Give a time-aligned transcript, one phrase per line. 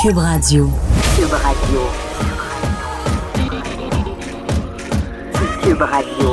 [0.00, 0.70] Cube Radio.
[1.16, 1.80] Cube Radio.
[5.60, 6.30] Cube Radio.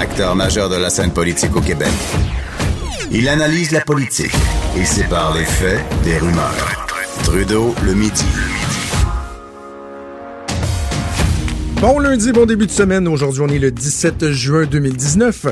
[0.00, 1.92] Acteur majeur de la scène politique au Québec.
[3.10, 4.32] Il analyse la politique
[4.74, 6.86] et sépare les faits des rumeurs.
[7.24, 8.24] Trudeau le midi.
[11.82, 13.06] Bon lundi, bon début de semaine.
[13.06, 15.46] Aujourd'hui, on est le 17 juin 2019.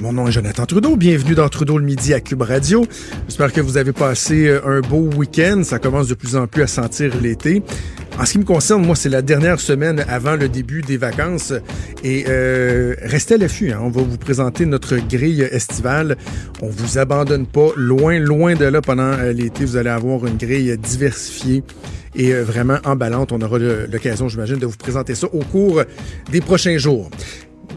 [0.00, 0.96] Mon nom est Jonathan Trudeau.
[0.96, 2.84] Bienvenue dans Trudeau le midi à Cube Radio.
[3.28, 5.62] J'espère que vous avez passé euh, un beau week-end.
[5.62, 7.62] Ça commence de plus en plus à sentir l'été.
[8.18, 11.52] En ce qui me concerne, moi, c'est la dernière semaine avant le début des vacances.
[12.02, 13.70] Et euh, restez à l'affût.
[13.70, 13.78] Hein.
[13.82, 16.16] On va vous présenter notre grille estivale.
[16.60, 17.68] On vous abandonne pas.
[17.76, 21.62] Loin, loin de là, pendant euh, l'été, vous allez avoir une grille diversifiée
[22.16, 23.30] et vraiment emballante.
[23.32, 25.82] On aura l'occasion, j'imagine, de vous présenter ça au cours
[26.30, 27.10] des prochains jours.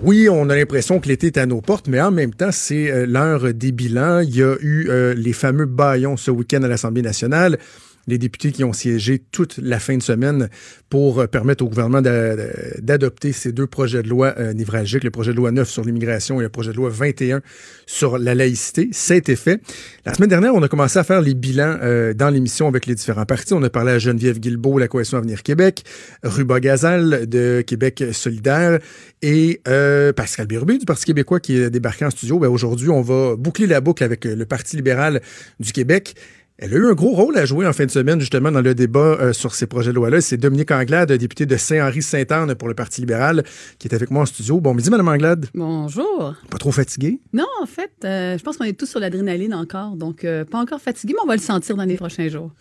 [0.04, 2.92] Oui, on a l'impression que l'été est à nos portes, mais en même temps, c'est
[2.92, 4.20] euh, l'heure des bilans.
[4.20, 7.58] Il y a eu euh, les fameux baillons ce week-end à l'Assemblée nationale
[8.08, 10.50] les députés qui ont siégé toute la fin de semaine
[10.90, 15.32] pour euh, permettre au gouvernement d'adopter ces deux projets de loi euh, névralgiques, le projet
[15.32, 17.42] de loi 9 sur l'immigration et le projet de loi 21
[17.86, 18.90] sur la laïcité.
[18.94, 19.62] Ça a été fait.
[20.06, 22.96] La semaine dernière, on a commencé à faire les bilans euh, dans l'émission avec les
[22.96, 23.54] différents partis.
[23.54, 25.84] On a parlé à Geneviève Guilbeault, la Coalition Avenir Québec,
[26.24, 28.80] Ruba Gazal de Québec solidaire
[29.22, 29.62] et
[30.16, 32.40] Pascal Birubé du Parti québécois qui est débarqué en studio.
[32.40, 35.22] Ben, Aujourd'hui, on va boucler la boucle avec le Parti libéral
[35.60, 36.16] du Québec.
[36.60, 38.74] Elle a eu un gros rôle à jouer en fin de semaine, justement, dans le
[38.74, 40.22] débat euh, sur ces projets de loi-là.
[40.22, 43.44] C'est Dominique Anglade, député de Saint-Henri-Sainte-Anne pour le Parti libéral,
[43.78, 44.60] qui est avec moi en studio.
[44.60, 45.46] Bon midi, Madame Anglade.
[45.54, 46.34] Bonjour.
[46.50, 47.20] Pas trop fatigué?
[47.32, 50.58] Non, en fait, euh, je pense qu'on est tous sur l'adrénaline encore, donc euh, pas
[50.58, 52.52] encore fatigué, mais on va le sentir dans les prochains jours.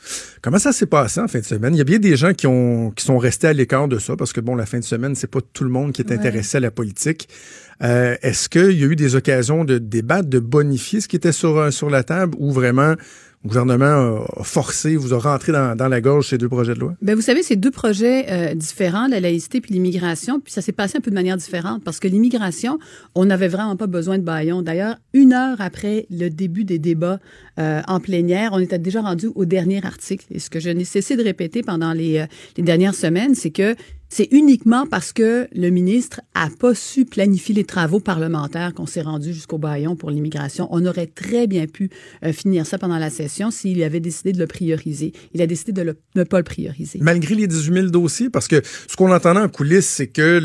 [0.42, 1.74] Comment ça s'est passé en fin de semaine?
[1.74, 4.14] Il y a bien des gens qui, ont, qui sont restés à l'écart de ça,
[4.14, 6.58] parce que, bon, la fin de semaine, c'est pas tout le monde qui est intéressé
[6.58, 7.30] à la politique.
[7.80, 11.72] Est-ce qu'il y a eu des occasions de débattre, de bonifier ce qui était sur,
[11.72, 12.94] sur la table, ou vraiment
[13.46, 16.94] gouvernement a forcé, vous a rentré dans, la gorge ces deux projets de loi?
[17.00, 20.72] Bien, vous savez, c'est deux projets euh, différents, la laïcité puis l'immigration, puis ça s'est
[20.72, 22.78] passé un peu de manière différente parce que l'immigration,
[23.14, 24.62] on n'avait vraiment pas besoin de baillon.
[24.62, 27.20] D'ailleurs, une heure après le début des débats
[27.58, 30.26] euh, en plénière, on était déjà rendu au dernier article.
[30.30, 33.50] Et ce que je n'ai cessé de répéter pendant les, euh, les dernières semaines, c'est
[33.50, 33.74] que
[34.08, 39.02] c'est uniquement parce que le ministre a pas su planifier les travaux parlementaires qu'on s'est
[39.02, 40.68] rendu jusqu'au baillon pour l'immigration.
[40.70, 41.90] On aurait très bien pu
[42.24, 45.12] euh, finir ça pendant la session s'il avait décidé de le prioriser.
[45.34, 46.98] Il a décidé de ne pas le prioriser.
[47.02, 50.40] Malgré les 18 000 dossiers, parce que ce qu'on entendait en coulisses, c'est que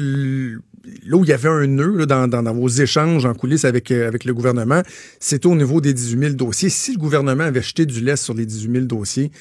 [1.05, 4.25] là où il y avait un nœud dans, vos échanges en coulisses avec, euh, avec
[4.25, 4.81] le gouvernement,
[5.19, 6.69] c'était au niveau des 18 000 dossiers.
[6.69, 9.31] Si le gouvernement avait jeté du lait sur les 18 000 dossiers,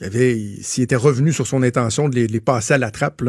[0.00, 3.22] s'il était revenu sur son intention de les, passer à la trappe,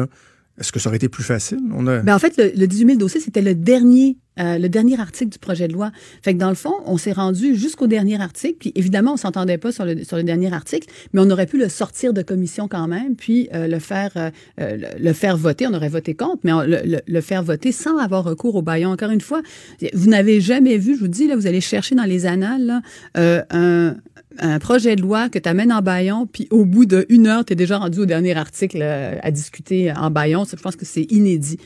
[0.58, 1.60] est-ce que ça aurait été plus facile?
[1.72, 2.00] On a...
[2.00, 5.30] Ben, en fait, le, le 18 000 dossiers, c'était le dernier euh, le dernier article
[5.30, 5.92] du projet de loi.
[6.22, 9.56] Fait que dans le fond, on s'est rendu jusqu'au dernier article, puis évidemment, on s'entendait
[9.56, 12.68] pas sur le, sur le dernier article, mais on aurait pu le sortir de commission
[12.68, 14.30] quand même, puis euh, le faire euh,
[14.98, 15.66] le, faire voter.
[15.66, 18.90] On aurait voté contre, mais le, le, faire voter sans avoir recours au baillon.
[18.90, 19.40] Encore une fois,
[19.94, 22.82] vous n'avez jamais vu, je vous dis, là, vous allez chercher dans les annales
[23.14, 23.96] un,
[24.38, 27.54] un projet de loi que tu amènes en baillon, puis au bout d'une heure, tu
[27.54, 30.44] es déjà rendu au dernier article à discuter en baillon.
[30.44, 31.58] Je pense que c'est inédit.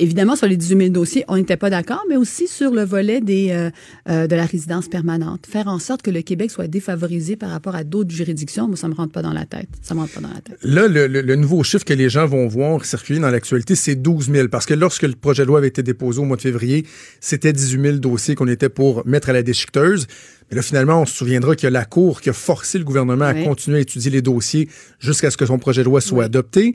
[0.00, 3.20] Évidemment, sur les 18 000 dossiers, on n'était pas d'accord, mais aussi sur le volet
[3.20, 3.70] des, euh,
[4.08, 5.46] euh, de la résidence permanente.
[5.46, 8.88] Faire en sorte que le Québec soit défavorisé par rapport à d'autres juridictions, moi, ça
[8.88, 9.68] me rentre pas dans la tête.
[9.82, 10.56] Ça me rentre pas dans la tête.
[10.62, 14.30] Là, le, le, nouveau chiffre que les gens vont voir circuler dans l'actualité, c'est 12
[14.32, 14.48] 000.
[14.48, 16.86] Parce que lorsque le projet de loi avait été déposé au mois de février,
[17.20, 20.06] c'était 18 000 dossiers qu'on était pour mettre à la déchiqueteuse.
[20.50, 22.84] Mais là, finalement, on se souviendra qu'il y a la Cour qui a forcé le
[22.84, 24.68] gouvernement à continuer à étudier les dossiers
[24.98, 26.74] jusqu'à ce que son projet de loi soit adopté.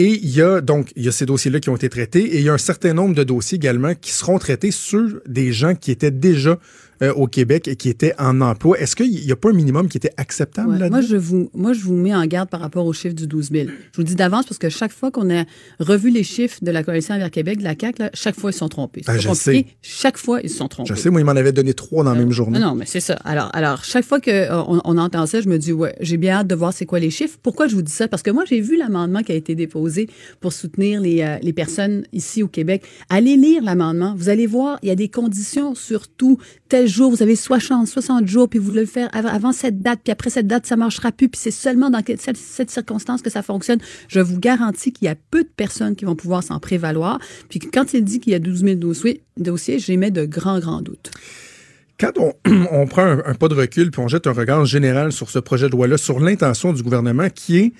[0.00, 2.54] Et il y a donc ces dossiers-là qui ont été traités et il y a
[2.54, 6.58] un certain nombre de dossiers également qui seront traités sur des gens qui étaient déjà
[7.02, 8.78] euh, au Québec et qui étaient en emploi.
[8.78, 11.72] Est-ce qu'il n'y a pas un minimum qui était acceptable là Moi, je vous, moi,
[11.72, 13.68] je vous mets en garde par rapport au chiffre du 12 000.
[13.92, 15.44] Je vous dis d'avance parce que chaque fois qu'on a
[15.78, 18.54] revu les chiffres de la Coalition envers Québec, de la CAQ, là, chaque fois, ils
[18.54, 19.02] sont trompés.
[19.06, 19.64] Ben, je sais.
[19.80, 20.90] Chaque fois, ils sont trompés.
[20.90, 22.58] Je sais, moi, ils m'en avaient donné trois dans la même journée.
[22.58, 23.14] Non, mais c'est ça.
[23.24, 26.34] Alors, alors, chaque fois qu'on euh, on entend ça, je me dis, ouais, j'ai bien
[26.34, 27.38] hâte de voir c'est quoi les chiffres.
[27.42, 28.08] Pourquoi je vous dis ça?
[28.08, 30.10] Parce que moi, j'ai vu l'amendement qui a été déposé
[30.40, 32.82] pour soutenir les, euh, les personnes ici au Québec.
[33.08, 34.14] Allez lire l'amendement.
[34.18, 36.36] Vous allez voir, il y a des conditions surtout
[36.68, 39.80] tel jour, vous avez 60, 60 jours, puis vous voulez le faire av- avant cette
[39.80, 43.30] date, puis après cette date, ça marchera plus, puis c'est seulement dans cette, circonstance que
[43.30, 43.78] ça fonctionne.
[44.08, 47.18] Je vous garantis qu'il y a peu de personnes qui vont pouvoir s'en prévaloir.
[47.48, 50.82] Puis quand il dit qu'il y a 12 000 dossiers, dossiers j'émets de grands, grands
[50.82, 51.10] doutes.
[51.98, 52.12] Quand
[52.72, 55.38] on, prend un, un pas de recul puis on jette un regard général sur ce
[55.38, 57.72] projet de loi-là, sur l'intention du gouvernement qui est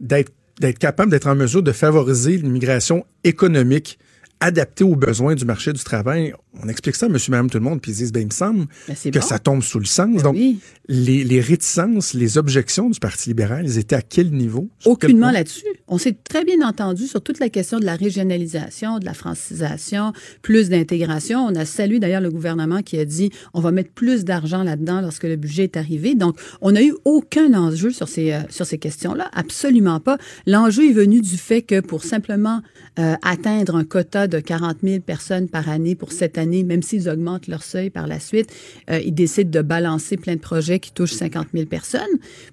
[0.00, 3.98] d'être capable d'être en mesure de favoriser l'immigration économique
[4.40, 6.34] adaptée aux besoins du marché du travail.
[6.62, 8.30] On explique ça à monsieur, madame, tout le monde, puis ils disent, ben, il me
[8.32, 9.20] semble Ben, que bon.
[9.26, 10.14] ça tombe sous le sens.
[10.16, 10.58] Ben Donc, oui.
[10.88, 14.68] les, les réticences, les objections du Parti libéral, ils étaient à quel niveau?
[14.82, 15.66] Quel Aucunement là-dessus.
[15.88, 20.12] On s'est très bien entendu sur toute la question de la régionalisation, de la francisation,
[20.42, 21.40] plus d'intégration.
[21.44, 25.00] On a salué d'ailleurs le gouvernement qui a dit on va mettre plus d'argent là-dedans
[25.00, 26.14] lorsque le budget est arrivé.
[26.14, 29.28] Donc, on n'a eu aucun enjeu sur ces, euh, sur ces questions-là.
[29.34, 30.18] Absolument pas.
[30.46, 32.62] L'enjeu est venu du fait que pour simplement
[32.98, 37.08] euh, atteindre un quota de 40 000 personnes par année pour cette année, même s'ils
[37.08, 38.52] augmentent leur seuil par la suite,
[38.90, 42.00] euh, ils décident de balancer plein de projets qui touchent 50 000 personnes.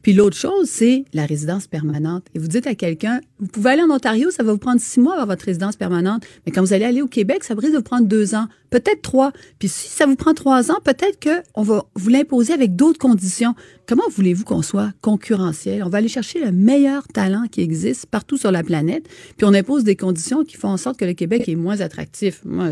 [0.02, 2.26] Puis l'autre chose, c'est la résidence permanente.
[2.34, 5.00] Et vous dites à quelqu'un, vous pouvez aller en Ontario, ça va vous prendre six
[5.00, 7.78] mois avoir votre résidence permanente, mais quand vous allez aller au Québec, ça risque de
[7.78, 9.32] vous prendre deux ans, peut-être trois.
[9.60, 12.98] Puis si ça vous prend trois ans, peut-être que on va vous l'imposer avec d'autres
[12.98, 13.54] conditions.
[13.88, 15.84] Comment voulez-vous qu'on soit concurrentiel?
[15.84, 19.08] On va aller chercher le meilleur talent qui existe partout sur la planète,
[19.38, 22.42] puis on impose des conditions qui font en sorte que le Québec est moins attractif.
[22.46, 22.70] Moi,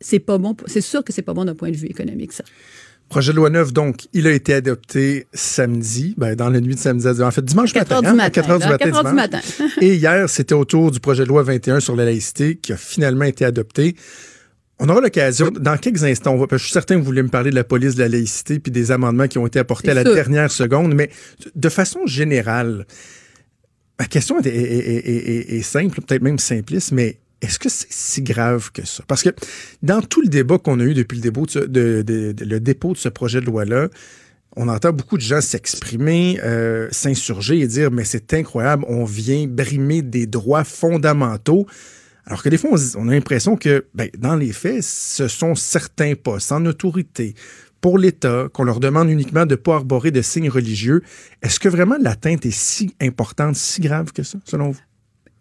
[0.00, 0.54] c'est pas bon.
[0.66, 2.44] C'est sûr que c'est pas bon d'un point de vue économique, ça.
[3.08, 6.80] Projet de loi 9, donc, il a été adopté samedi, ben, dans la nuit de
[6.80, 7.94] samedi à en fait, dimanche 4 matin.
[7.96, 8.30] heures du hein, matin.
[8.30, 8.84] 4 heures du là, matin.
[8.84, 9.58] 4 heures du dimanche.
[9.58, 9.80] matin.
[9.80, 12.76] Et hier, c'était au tour du projet de loi 21 sur la laïcité qui a
[12.76, 13.96] finalement été adopté.
[14.82, 17.04] On aura l'occasion, dans quelques instants, on va, parce que je suis certain que vous
[17.06, 19.58] voulez me parler de la police de la laïcité puis des amendements qui ont été
[19.58, 20.14] apportés à la sûr.
[20.14, 21.10] dernière seconde, mais
[21.54, 22.86] de façon générale,
[23.98, 27.68] ma question est, est- est- est- est- est simple, peut-être même simpliste, mais est-ce que
[27.68, 29.04] c'est si grave que ça?
[29.06, 29.30] Parce que
[29.82, 32.44] dans tout le débat qu'on a eu depuis le dépôt de, ce- de- de- de-
[32.46, 33.88] le dépôt de ce projet de loi-là,
[34.56, 39.46] on entend beaucoup de gens s'exprimer, euh, s'insurger et dire mais c'est incroyable, on vient
[39.46, 41.66] brimer des droits fondamentaux.
[42.30, 46.14] Alors que des fois, on, a l'impression que, ben, dans les faits, ce sont certains
[46.14, 47.34] postes en autorité
[47.80, 51.02] pour l'État qu'on leur demande uniquement de ne pas arborer de signes religieux.
[51.42, 54.80] Est-ce que vraiment l'atteinte est si importante, si grave que ça, selon vous?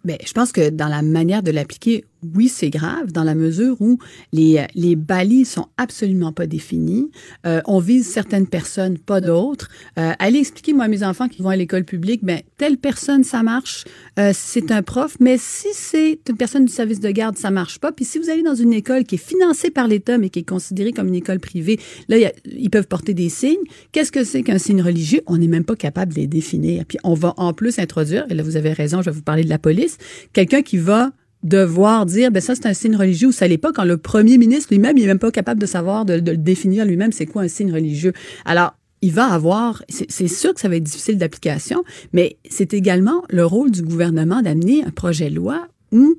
[0.04, 3.82] Bien, je pense que dans la manière de l'appliquer, oui, c'est grave, dans la mesure
[3.82, 3.98] où
[4.34, 7.12] les, les balises sont absolument pas définies.
[7.46, 9.70] Euh, on vise certaines personnes, pas d'autres.
[9.98, 13.24] Euh, allez expliquer, moi, à mes enfants qui vont à l'école publique, ben, telle personne,
[13.24, 13.86] ça marche,
[14.20, 17.80] euh, c'est un prof, mais si c'est une personne du service de garde, ça marche
[17.80, 17.92] pas.
[17.92, 20.50] Puis si vous allez dans une école qui est financée par l'État, mais qui est
[20.50, 21.80] considérée comme une école privée,
[22.10, 23.58] là, ils peuvent porter des signes.
[23.92, 25.22] Qu'est-ce que c'est qu'un signe religieux?
[25.28, 26.86] On n'est même pas capable de les définir.
[26.86, 29.44] Puis on va en plus introduire, et là, vous avez raison, je vais vous parler
[29.44, 29.98] de la police,
[30.34, 31.12] quelqu'un qui va
[31.44, 34.38] devoir dire, ben ça, c'est un signe religieux ou ça l'est pas, quand le premier
[34.38, 37.48] ministre lui-même, il est même pas capable de savoir, de, définir lui-même, c'est quoi un
[37.48, 38.14] signe religieux.
[38.46, 43.24] Alors, il va avoir, c'est sûr que ça va être difficile d'application, mais c'est également
[43.30, 46.18] le rôle du gouvernement d'amener un projet de loi où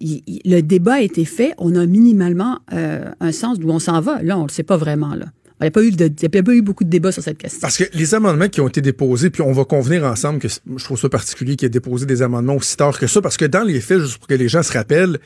[0.00, 4.22] le débat a été fait, on a minimalement euh, un sens d'où on s'en va.
[4.22, 5.14] Là, on le sait pas vraiment.
[5.14, 5.26] Là.
[5.60, 7.60] Il n'y a, pas eu y pas eu beaucoup de débats sur cette question.
[7.60, 10.84] Parce que les amendements qui ont été déposés, puis on va convenir ensemble que je
[10.84, 13.64] trouve ça particulier qu'il ait déposé des amendements aussi tard que ça, parce que dans
[13.64, 15.18] les faits, juste pour que les gens se rappellent,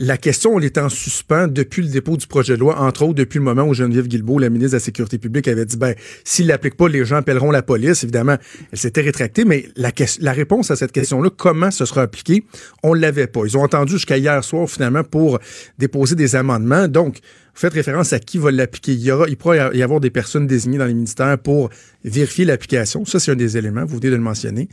[0.00, 3.14] la question, on est en suspens depuis le dépôt du projet de loi, entre autres
[3.14, 5.94] depuis le moment où Geneviève Guilbeault, la ministre de la Sécurité publique, avait dit, ben,
[6.22, 8.04] s'il l'applique pas, les gens appelleront la police.
[8.04, 8.36] Évidemment,
[8.70, 12.44] elle s'était rétractée, mais la, la réponse à cette question-là, comment ce sera appliqué,
[12.84, 13.40] on l'avait pas.
[13.44, 15.40] Ils ont entendu jusqu'à hier soir, finalement, pour
[15.78, 16.86] déposer des amendements.
[16.86, 17.18] Donc,
[17.58, 18.92] vous faites référence à qui va l'appliquer.
[18.92, 21.70] Il y il pourra y avoir des personnes désignées dans les ministères pour
[22.04, 23.04] vérifier l'application.
[23.04, 23.84] Ça, c'est un des éléments.
[23.84, 24.68] Vous venez de le mentionner.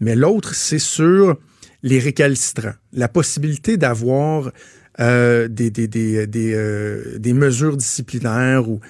[0.00, 1.36] Mais l'autre, c'est sur
[1.82, 2.72] les récalcitrants.
[2.94, 4.52] La possibilité d'avoir
[5.00, 8.80] euh, des, des, des, des, euh, des mesures disciplinaires ou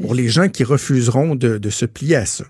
[0.00, 2.46] pour les gens qui refuseront de, de se plier à ça.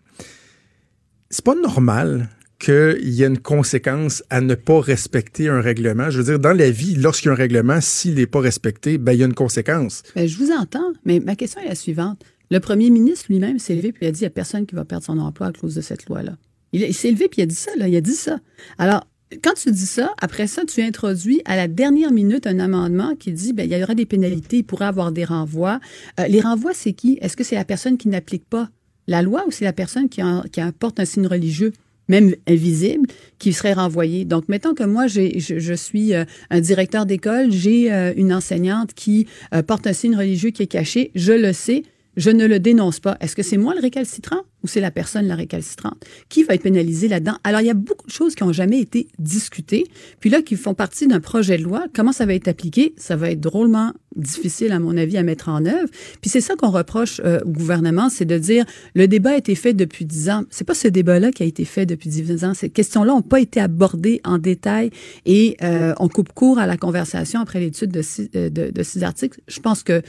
[1.28, 2.30] C'est pas normal
[2.62, 6.10] qu'il y ait une conséquence à ne pas respecter un règlement.
[6.10, 8.98] Je veux dire, dans la vie, lorsqu'il y a un règlement, s'il n'est pas respecté,
[8.98, 10.04] ben, il y a une conséquence.
[10.14, 12.22] Ben, je vous entends, mais ma question est la suivante.
[12.52, 14.84] Le premier ministre lui-même s'est levé puis a dit il n'y a personne qui va
[14.84, 16.36] perdre son emploi à cause de cette loi-là.
[16.72, 18.38] Il, s'est levé puis il a dit ça, là, il a dit ça.
[18.78, 19.08] Alors,
[19.42, 23.32] quand tu dis ça, après ça, tu introduis à la dernière minute un amendement qui
[23.32, 25.80] dit ben, il y aura des pénalités, il pourrait avoir des renvois.
[26.20, 27.18] Euh, les renvois, c'est qui?
[27.22, 28.68] Est-ce que c'est la personne qui n'applique pas
[29.08, 31.72] la loi ou c'est la personne qui, en- qui apporte un signe religieux?
[32.08, 34.24] Même invisible, qui serait renvoyée.
[34.24, 39.26] Donc, mettons que moi, je suis euh, un directeur d'école, j'ai euh, une enseignante qui
[39.54, 41.82] euh, porte un signe religieux qui est caché, je le sais,
[42.16, 43.16] je ne le dénonce pas.
[43.20, 46.04] Est-ce que c'est moi le récalcitrant ou c'est la personne la récalcitrante?
[46.28, 47.36] Qui va être pénalisé là-dedans?
[47.44, 49.84] Alors, il y a beaucoup de choses qui n'ont jamais été discutées,
[50.20, 51.84] puis là, qui font partie d'un projet de loi.
[51.94, 52.94] Comment ça va être appliqué?
[52.96, 55.88] Ça va être drôlement difficile, à mon avis, à mettre en œuvre.
[56.20, 58.64] Puis c'est ça qu'on reproche euh, au gouvernement, c'est de dire,
[58.94, 60.44] le débat a été fait depuis dix ans.
[60.50, 62.54] C'est pas ce débat-là qui a été fait depuis dix ans.
[62.54, 64.90] Ces questions-là n'ont pas été abordées en détail
[65.24, 68.02] et euh, on coupe court à la conversation après l'étude de
[68.36, 69.40] euh, de, de six articles.
[69.48, 70.02] Je pense que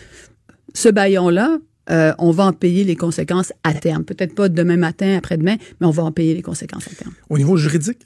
[0.74, 4.04] ce baillon-là, euh, on va en payer les conséquences à terme.
[4.04, 7.14] Peut-être pas demain matin, après-demain, mais on va en payer les conséquences à terme.
[7.30, 8.00] Au niveau juridique?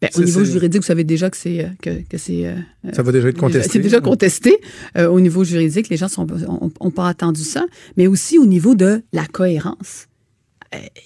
[0.00, 2.54] Ben, au niveau juridique, vous savez déjà que c'est euh, que, que c'est euh,
[2.92, 3.68] ça va déjà être contesté.
[3.72, 4.56] C'est déjà contesté
[4.96, 5.88] euh, au niveau juridique.
[5.88, 6.26] Les gens sont
[6.80, 7.66] ont, pas attendu ça,
[7.96, 10.06] mais aussi au niveau de la cohérence.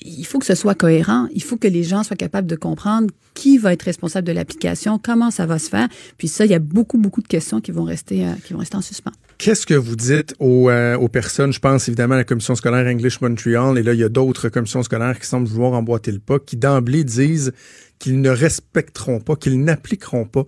[0.02, 1.26] il faut que ce soit cohérent.
[1.32, 5.00] Il faut que les gens soient capables de comprendre qui va être responsable de l'application,
[5.02, 5.88] comment ça va se faire.
[6.18, 8.76] Puis ça, il y a beaucoup beaucoup de questions qui vont rester qui vont rester
[8.76, 9.12] en suspens.
[9.38, 11.52] Qu'est-ce que vous dites aux, euh, aux, personnes?
[11.52, 14.48] Je pense évidemment à la commission scolaire English Montreal, et là, il y a d'autres
[14.48, 17.52] commissions scolaires qui semblent vouloir emboîter le pas, qui d'emblée disent
[17.98, 20.44] qu'ils ne respecteront pas, qu'ils n'appliqueront pas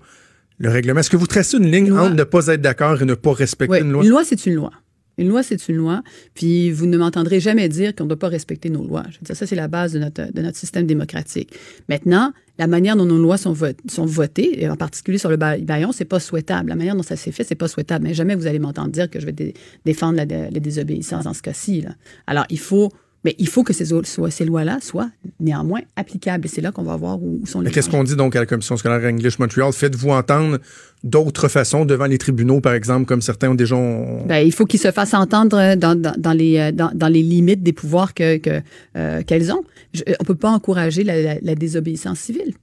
[0.59, 1.01] le règlement.
[1.01, 3.81] Est-ce que vous tracez une ligne entre ne pas être d'accord et ne pas respecter
[3.81, 4.05] une loi?
[4.05, 4.71] Une loi, c'est une loi.
[5.17, 6.03] Une loi, c'est une loi.
[6.35, 9.05] Puis vous ne m'entendrez jamais dire qu'on ne doit pas respecter nos lois.
[9.11, 11.55] Je veux dire, ça, c'est la base de notre, de notre système démocratique.
[11.89, 16.05] Maintenant, la manière dont nos lois sont, votées, et en particulier sur le baillon, c'est
[16.05, 16.69] pas souhaitable.
[16.69, 18.05] La manière dont ça s'est fait, c'est pas souhaitable.
[18.05, 21.85] Mais jamais vous allez m'entendre dire que je vais défendre la, désobéissance dans ce cas-ci.
[22.27, 22.91] Alors, il faut
[23.25, 23.87] mais il faut que ces,
[24.31, 26.45] ces lois-là soient néanmoins applicables.
[26.45, 27.71] Et c'est là qu'on va voir où, sont les.
[27.71, 29.73] Qu'est-ce qu'on dit donc à la Commission scolaire English Montreal?
[29.73, 30.59] Faites-vous entendre
[31.03, 33.77] d'autres façons devant les tribunaux, par exemple, comme certains ont déjà.
[34.27, 37.23] Ben, il faut qu'ils se fassent entendre dans, dans, dans les, euh, dans, dans, les
[37.23, 38.39] limites des pouvoirs que,
[38.97, 39.65] euh, qu'elles ont.
[39.95, 42.55] Je, on ne peut pas encourager la, la, la désobéissance civile.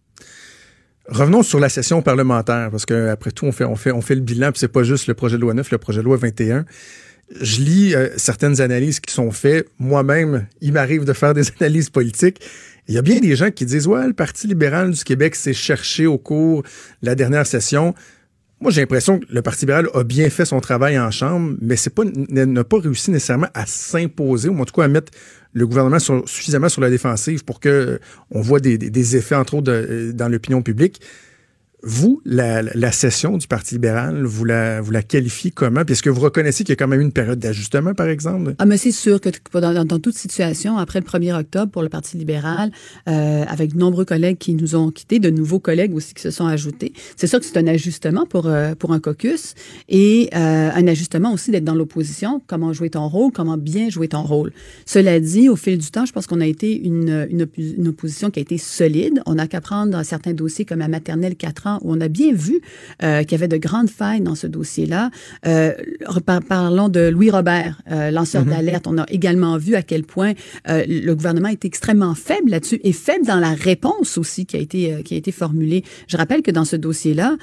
[1.08, 4.22] Revenons sur la session parlementaire, parce qu'après tout, on fait, on, fait, on fait le
[4.22, 6.66] bilan, puis c'est pas juste le projet de loi 9, le projet de loi 21
[7.40, 9.68] je lis euh, certaines analyses qui sont faites.
[9.80, 12.42] Moi-même, il m'arrive de faire des analyses politiques.
[12.88, 15.54] Il y a bien des gens qui disent Ouais, le Parti libéral du Québec s'est
[15.54, 16.68] cherché au cours de
[17.08, 17.94] la dernière session.
[18.60, 21.76] Moi, j'ai l'impression que le Parti libéral a bien fait son travail en Chambre, mais
[22.46, 25.12] n'a pas réussi nécessairement à s'imposer, ou en tout cas à mettre
[25.54, 27.98] le gouvernement suffisamment sur la défensive pour que euh,
[28.30, 31.02] on voit des, des effets, entre autres, euh, dans l'opinion publique.
[31.84, 35.84] Vous, la, la, session du Parti libéral, vous la, vous la qualifiez comment?
[35.84, 38.54] Puis est-ce que vous reconnaissez qu'il y a quand même une période d'ajustement, par exemple?
[38.60, 41.90] Ah, mais c'est sûr que dans, dans, toute situation, après le 1er octobre pour le
[41.90, 42.72] Parti libéral,
[43.10, 46.30] euh, avec de nombreux collègues qui nous ont quittés, de nouveaux collègues aussi qui se
[46.30, 49.56] sont ajoutés, c'est sûr que c'est un ajustement pour, euh, pour un caucus
[49.90, 54.08] et euh, un ajustement aussi d'être dans l'opposition, comment jouer ton rôle, comment bien jouer
[54.08, 54.54] ton rôle.
[54.86, 58.30] Cela dit, au fil du temps, je pense qu'on a été une, une, une, opposition
[58.30, 59.22] qui a été solide.
[59.26, 62.08] On n'a qu'à prendre dans certains dossiers comme la maternelle 4 ans où on a
[62.08, 62.62] bien vu
[63.04, 65.12] euh, qu'il y avait de grandes failles dans ce dossier-là.
[65.46, 65.74] Euh,
[66.48, 68.50] parlons de Louis Robert, euh, lanceur mm-hmm.
[68.50, 68.88] d'alerte.
[68.88, 70.34] On a également vu à quel point
[70.68, 75.02] le gouvernement est extrêmement faible là-dessus et faible dans la réponse aussi qui a été
[75.04, 75.84] qui a été formulée.
[76.08, 77.38] Je rappelle que dans ce dossier-là,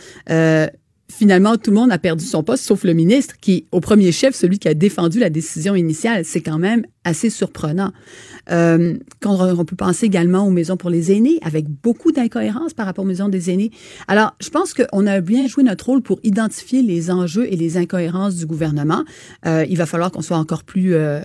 [1.11, 4.35] finalement, tout le monde a perdu son poste, sauf le ministre, qui, au premier chef,
[4.35, 6.25] celui qui a défendu la décision initiale.
[6.25, 7.93] C'est quand même assez surprenant.
[8.51, 12.87] Euh, quand on peut penser également aux maisons pour les aînés, avec beaucoup d'incohérences par
[12.87, 13.71] rapport aux maisons des aînés.
[14.07, 17.77] Alors, je pense qu'on a bien joué notre rôle pour identifier les enjeux et les
[17.77, 19.05] incohérences du gouvernement.
[19.47, 21.21] Euh, il va falloir qu'on soit encore plus, euh,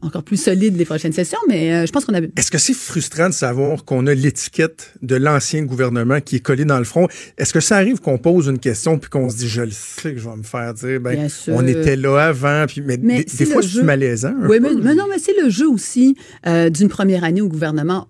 [0.00, 2.20] encore plus solide les prochaines sessions, mais je pense qu'on a...
[2.20, 6.64] Est-ce que c'est frustrant de savoir qu'on a l'étiquette de l'ancien gouvernement qui est collée
[6.64, 7.08] dans le front?
[7.36, 10.14] Est-ce que ça arrive qu'on pose une question puis qu'on se dit, je le sais
[10.14, 13.62] que je vais me faire dire, ben, on était là avant, puis, mais, des, fois,
[13.62, 14.34] c'est malaisant.
[14.42, 18.08] Oui, mais, mais, non, mais c'est le jeu aussi euh, d'une première année au gouvernement.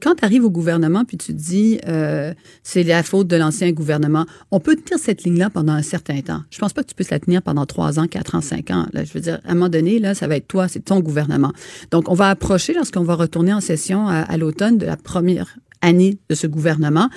[0.00, 2.32] Quand tu arrives au gouvernement puis tu dis euh,
[2.62, 6.42] c'est la faute de l'ancien gouvernement, on peut tenir cette ligne-là pendant un certain temps.
[6.50, 8.86] Je pense pas que tu puisses la tenir pendant trois ans, quatre ans, cinq ans.
[8.92, 11.00] Là, je veux dire, à un moment donné, là, ça va être toi, c'est ton
[11.00, 11.52] gouvernement.
[11.90, 16.18] Donc, on va approcher lorsqu'on va retourner en session à l'automne de la première année
[16.28, 17.08] de ce gouvernement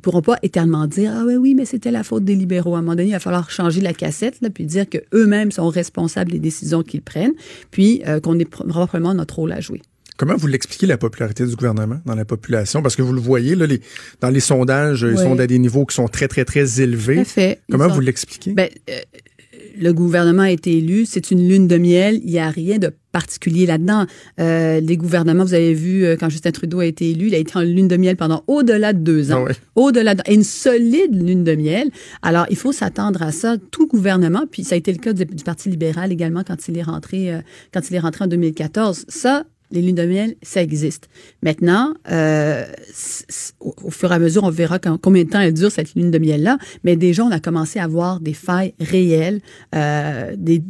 [0.00, 2.78] ils pourront pas éternellement dire ah oui oui mais c'était la faute des libéraux à
[2.78, 5.68] un moment donné il va falloir changer la cassette là, puis dire que eux-mêmes sont
[5.68, 7.34] responsables des décisions qu'ils prennent
[7.70, 9.82] puis euh, qu'on est probablement notre rôle à jouer.
[10.16, 12.82] Comment vous l'expliquez la popularité du gouvernement dans la population?
[12.82, 13.80] Parce que vous le voyez là les,
[14.20, 17.24] dans les sondages ils sont à des niveaux qui sont très très très élevés.
[17.24, 17.60] Fait.
[17.70, 18.52] Comment vous l'expliquez?
[18.52, 19.00] Ben, euh,
[19.78, 22.92] le gouvernement a été élu, c'est une lune de miel, il n'y a rien de
[23.12, 24.06] particulier là-dedans.
[24.38, 27.38] Euh, les gouvernements, vous avez vu, euh, quand Justin Trudeau a été élu, il a
[27.38, 29.44] été en lune de miel pendant au-delà de deux ans.
[29.48, 31.90] Ah au-delà de, une solide lune de miel.
[32.22, 33.56] Alors, il faut s'attendre à ça.
[33.70, 36.82] Tout gouvernement, puis ça a été le cas du, Parti libéral également quand il est
[36.82, 37.40] rentré, euh,
[37.72, 39.06] quand il est rentré en 2014.
[39.08, 41.08] Ça, les lunes de miel, ça existe.
[41.42, 42.64] Maintenant, euh,
[43.60, 46.18] au, fur et à mesure, on verra combien de temps elle dure, cette lune de
[46.18, 46.58] miel-là.
[46.84, 49.40] Mais déjà, on a commencé à voir des failles réelles,
[49.74, 50.60] euh, des,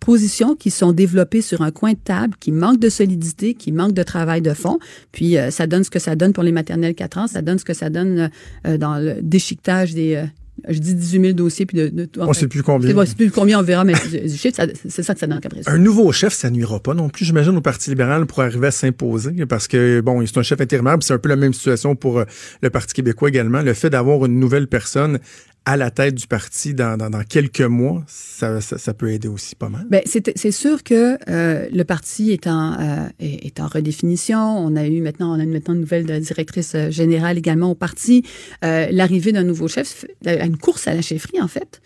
[0.00, 3.92] propositions qui sont développées sur un coin de table, qui manquent de solidité, qui manquent
[3.92, 4.78] de travail de fond.
[5.12, 7.58] Puis euh, ça donne ce que ça donne pour les maternelles 4 ans, ça donne
[7.58, 8.30] ce que ça donne
[8.64, 10.24] dans le déchiquetage des,
[10.68, 11.66] je dis 18 000 dossiers.
[11.66, 13.04] Puis de, de, on ne sait plus combien.
[13.04, 15.40] C'est plus combien, on verra, mais c'est ça, c'est ça que ça donne.
[15.66, 18.70] Un nouveau chef, ça nuira pas non plus, j'imagine, au Parti libéral pour arriver à
[18.70, 21.96] s'imposer, parce que, bon, c'est un chef intérimaire, puis c'est un peu la même situation
[21.96, 22.24] pour euh,
[22.62, 23.62] le Parti québécois également.
[23.62, 25.18] Le fait d'avoir une nouvelle personne
[25.66, 26.96] à la tête du parti dans,
[27.28, 28.60] quelques mois, ça,
[28.94, 29.86] peut aider aussi pas mal.
[29.90, 34.38] Bien, c'est sûr que euh, le parti est en, euh, est, en redéfinition.
[34.38, 38.24] On a eu maintenant, on a une nouvelle directrice euh, générale également au parti.
[38.62, 41.80] L'arrivée d'un nouveau chef, une course à la chefferie en fait,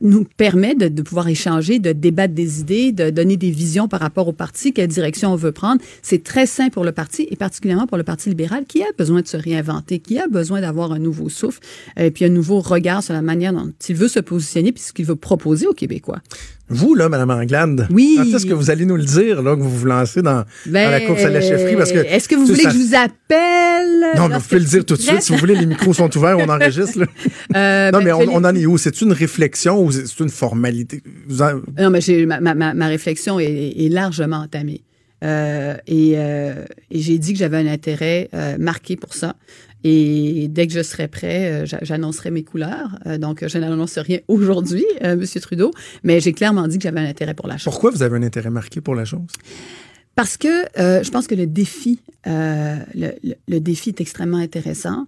[0.00, 4.00] nous permet de, de, pouvoir échanger, de débattre des idées, de donner des visions par
[4.00, 5.80] rapport au parti, quelle direction on veut prendre.
[6.02, 9.22] C'est très sain pour le parti et particulièrement pour le Parti libéral qui a besoin
[9.22, 11.60] de se réinventer, qui a besoin d'avoir un nouveau souffle
[11.96, 14.92] et puis un nouveau regard sur la manière dont il veut se positionner puis ce
[14.92, 16.20] qu'il veut proposer aux Québécois.
[16.68, 18.14] Vous, là, Mme Anglade, oui.
[18.16, 20.86] quand est-ce que vous allez nous le dire, là, que vous vous lancez dans, ben,
[20.86, 21.76] dans la course à la chefferie?
[21.76, 22.70] Parce que, est-ce que vous voulez ça...
[22.70, 24.16] que je vous appelle?
[24.16, 25.20] Non, mais vous pouvez le dire tout de suite.
[25.20, 27.00] Si vous voulez, les micros sont ouverts, on enregistre.
[27.00, 27.06] Là.
[27.54, 28.78] Euh, non, ben, mais on, on, en est où?
[28.78, 31.02] C'est une réflexion ou c'est une formalité?
[31.40, 31.60] En...
[31.78, 34.82] Non, mais ma, ma, ma, réflexion est, est largement entamée.
[35.22, 39.36] Euh, et, euh, et j'ai dit que j'avais un intérêt marqué pour ça.
[39.84, 42.98] Et dès que je serai prêt, j'annoncerai mes couleurs.
[43.18, 45.70] donc, je n'annonce rien aujourd'hui, Monsieur Trudeau,
[46.02, 47.72] mais j'ai clairement dit que j'avais un intérêt pour la chose.
[47.72, 49.20] Pourquoi vous avez un intérêt marqué pour la chose?
[50.14, 55.06] Parce que je pense que le défi, le, le, le, défi est extrêmement intéressant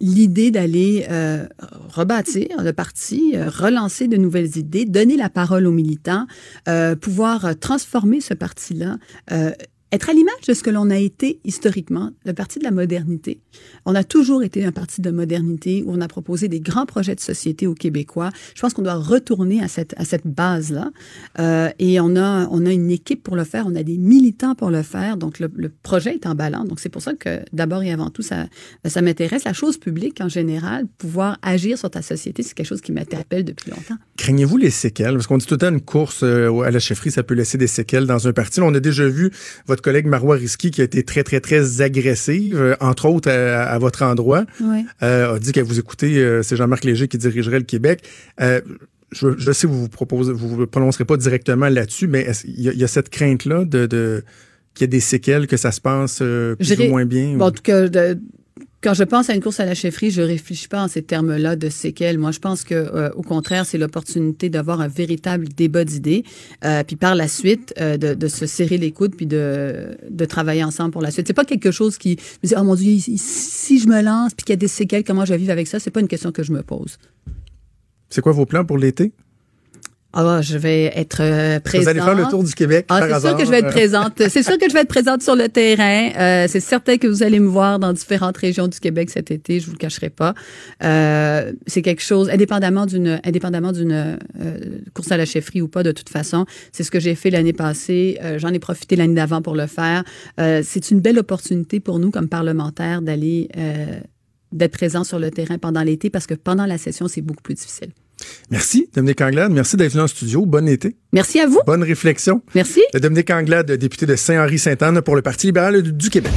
[0.00, 1.46] l'idée d'aller euh,
[1.88, 6.26] rebâtir le parti, euh, relancer de nouvelles idées, donner la parole aux militants,
[6.68, 8.96] euh, pouvoir transformer ce parti-là
[9.94, 13.40] être à l'image de ce que l'on a été historiquement, le parti de la modernité.
[13.86, 17.14] On a toujours été un parti de modernité où on a proposé des grands projets
[17.14, 18.30] de société aux Québécois.
[18.56, 20.90] Je pense qu'on doit retourner à cette, à cette base-là.
[21.38, 24.56] Euh, et on a, on a une équipe pour le faire, on a des militants
[24.56, 25.16] pour le faire.
[25.16, 25.48] Donc, le,
[25.82, 26.64] projet est emballant.
[26.64, 28.46] Donc, c'est pour ça que d'abord et avant tout, ça,
[28.84, 29.44] ça m'intéresse.
[29.44, 33.44] La chose publique en général, pouvoir agir sur ta société, c'est quelque chose qui m'interpelle
[33.44, 33.96] depuis longtemps.
[34.16, 35.14] Craignez-vous les séquelles?
[35.14, 37.58] Parce qu'on dit tout le temps une course euh, à la chefferie, ça peut laisser
[37.58, 38.60] des séquelles dans un parti.
[38.60, 39.30] On a déjà vu
[39.66, 43.64] votre collègue Marois Risky, qui a été très, très, très agressive, euh, entre autres à,
[43.64, 44.84] à votre endroit, oui.
[45.02, 48.02] euh, a dit qu'elle vous écoutez, euh, c'est Jean-Marc Léger qui dirigerait le Québec.
[48.40, 48.60] Euh,
[49.12, 52.72] je, je, sais que vous vous proposez, vous vous prononcerez pas directement là-dessus, mais il
[52.72, 54.24] y, y, a cette crainte-là de, de
[54.74, 57.36] qu'il y ait des séquelles, que ça se passe euh, plus ou moins bien?
[57.36, 58.18] Bon, en tout cas, de,
[58.84, 61.56] quand je pense à une course à la chefferie, je réfléchis pas en ces termes-là
[61.56, 62.18] de séquelles.
[62.18, 66.22] Moi, je pense que, euh, au contraire, c'est l'opportunité d'avoir un véritable débat d'idées,
[66.66, 70.62] euh, puis par la suite euh, de, se serrer les coudes, puis de, de travailler
[70.62, 71.26] ensemble pour la suite.
[71.26, 74.44] C'est pas quelque chose qui me dit oh mon Dieu, si je me lance, puis
[74.44, 76.30] qu'il y a des séquelles, comment je vais vivre avec ça C'est pas une question
[76.30, 76.98] que je me pose.
[78.10, 79.12] C'est quoi vos plans pour l'été?
[80.14, 81.84] Ah, je vais être euh, présente.
[81.84, 82.86] Vous allez faire le tour du Québec.
[82.88, 84.12] Ah, c'est sûr que je vais être présente.
[84.28, 86.10] c'est sûr que je vais être présente sur le terrain.
[86.16, 89.60] Euh, c'est certain que vous allez me voir dans différentes régions du Québec cet été.
[89.60, 90.34] Je vous le cacherai pas.
[90.82, 95.82] Euh, c'est quelque chose, indépendamment d'une, indépendamment d'une euh, course à la chefferie ou pas,
[95.82, 96.46] de toute façon.
[96.72, 98.18] C'est ce que j'ai fait l'année passée.
[98.22, 100.04] Euh, j'en ai profité l'année d'avant pour le faire.
[100.40, 103.48] Euh, c'est une belle opportunité pour nous comme parlementaires d'aller
[104.52, 107.54] d'être présents sur le terrain pendant l'été parce que pendant la session, c'est beaucoup plus
[107.54, 107.90] difficile.
[108.50, 109.52] Merci, Dominique Anglade.
[109.52, 110.46] Merci d'être venu en studio.
[110.46, 110.96] Bon été.
[111.12, 111.60] Merci à vous.
[111.66, 112.42] Bonne réflexion.
[112.54, 112.82] Merci.
[112.94, 116.32] Dominique Anglade, député de Saint-Henri-Sainte-Anne pour le Parti libéral du Québec.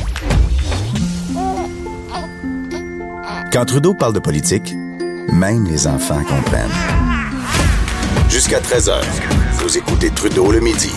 [3.52, 4.73] Quand Trudeau parle de politique,
[5.34, 6.69] même les enfants comprennent.
[8.30, 9.02] Jusqu'à 13h,
[9.54, 10.91] vous écoutez Trudeau le midi.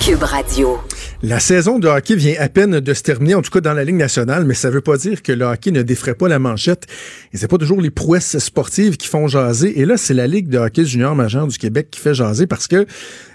[0.00, 0.78] Cube Radio.
[1.22, 3.84] La saison de hockey vient à peine de se terminer, en tout cas dans la
[3.84, 6.86] Ligue nationale, mais ça veut pas dire que le hockey ne défraie pas la manchette.
[7.32, 9.80] Et c'est pas toujours les prouesses sportives qui font jaser.
[9.80, 12.68] Et là, c'est la Ligue de hockey junior majeur du Québec qui fait jaser parce
[12.68, 12.86] que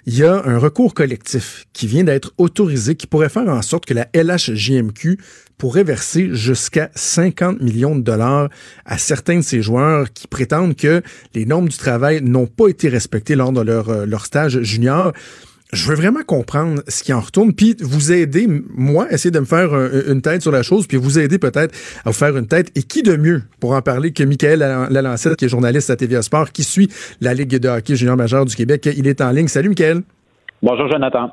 [0.05, 3.85] il y a un recours collectif qui vient d'être autorisé qui pourrait faire en sorte
[3.87, 5.17] que la LHJMQ
[5.57, 8.49] pourrait verser jusqu'à 50 millions de dollars
[8.85, 11.01] à certains de ces joueurs qui prétendent que
[11.33, 15.13] les normes du travail n'ont pas été respectées lors de leur, leur stage junior
[15.71, 19.45] je veux vraiment comprendre ce qui en retourne, puis vous aider, moi, essayer de me
[19.45, 19.73] faire
[20.07, 21.73] une tête sur la chose, puis vous aider peut-être
[22.05, 22.71] à vous faire une tête.
[22.75, 26.21] Et qui de mieux pour en parler que Michael Lalancette, qui est journaliste à TVA
[26.21, 26.89] Sport, qui suit
[27.21, 28.87] la Ligue de hockey junior majeur du Québec.
[28.97, 29.47] Il est en ligne.
[29.47, 30.01] Salut, Michael.
[30.61, 31.31] Bonjour, Jonathan.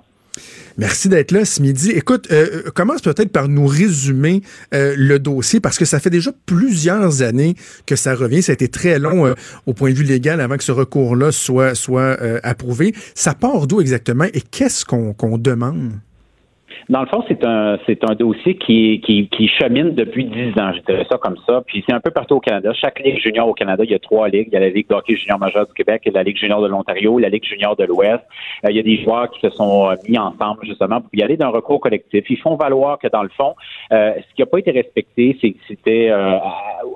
[0.77, 1.91] Merci d'être là ce midi.
[1.91, 4.43] Écoute, euh, commence peut-être par nous résumer
[4.75, 8.43] euh, le dossier parce que ça fait déjà plusieurs années que ça revient.
[8.43, 9.35] Ça a été très long euh,
[9.67, 12.95] au point de vue légal avant que ce recours-là soit, soit euh, approuvé.
[13.15, 15.93] Ça part d'où exactement et qu'est-ce qu'on demande?
[16.89, 20.73] Dans le fond, c'est un c'est un dossier qui, qui, qui chemine depuis dix ans,
[20.75, 21.63] je dirais ça comme ça.
[21.67, 22.73] Puis c'est un peu partout au Canada.
[22.73, 24.49] Chaque ligue junior au Canada, il y a trois ligues.
[24.49, 26.69] Il y a la Ligue de hockey junior majeur du Québec, la Ligue junior de
[26.69, 28.23] l'Ontario, la Ligue junior de l'Ouest.
[28.65, 31.23] Euh, il y a des joueurs qui se sont euh, mis ensemble justement pour y
[31.23, 32.25] aller d'un recours collectif.
[32.29, 33.55] Ils font valoir que dans le fond,
[33.93, 36.43] euh, ce qui n'a pas été respecté, c'est que c'était à,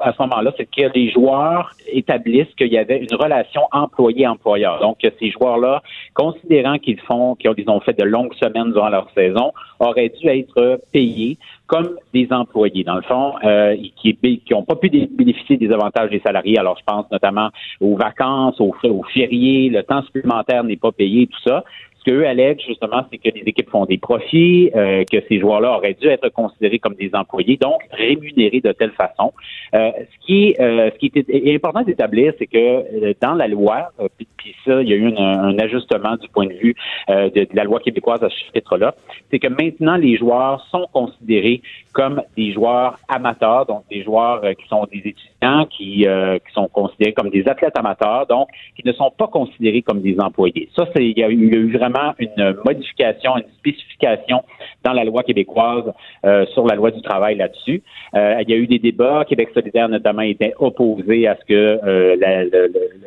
[0.00, 4.80] à, ce moment-là, c'est que les joueurs établissent qu'il y avait une relation employé-employeur.
[4.80, 5.82] Donc ces joueurs-là,
[6.14, 10.80] considérant qu'ils font, qu'ils ont fait de longues semaines durant leur saison, auraient dû être
[10.92, 14.16] payés comme des employés, dans le fond, euh, qui
[14.50, 16.58] n'ont pas pu bénéficier des avantages des salariés.
[16.58, 17.48] Alors, je pense notamment
[17.80, 21.64] aux vacances, aux, aux fériés, le temps supplémentaire n'est pas payé, tout ça.
[22.04, 25.76] Ce qu'eux allèguent, justement, c'est que les équipes font des profits, euh, que ces joueurs-là
[25.76, 29.32] auraient dû être considérés comme des employés, donc rémunérés de telle façon.
[29.74, 30.90] Euh, ce qui est, euh,
[31.28, 34.26] est important d'établir, c'est que dans la loi, puis,
[34.64, 36.74] ça, il y a eu un, ajustement du point de vue
[37.08, 38.94] de, la loi québécoise à ce chapitre-là,
[39.30, 41.62] c'est que maintenant les joueurs sont considérés
[41.92, 46.06] comme des joueurs amateurs, donc des joueurs qui sont des étudiants, qui,
[46.54, 50.68] sont considérés comme des athlètes amateurs, donc qui ne sont pas considérés comme des employés.
[50.76, 51.76] Ça, il y a eu, eu
[52.18, 54.42] une modification, une spécification
[54.84, 55.92] dans la loi québécoise
[56.24, 57.82] euh, sur la loi du travail là-dessus.
[58.14, 59.24] Euh, il y a eu des débats.
[59.28, 62.16] Québec solidaire, notamment, était opposé à ce que euh,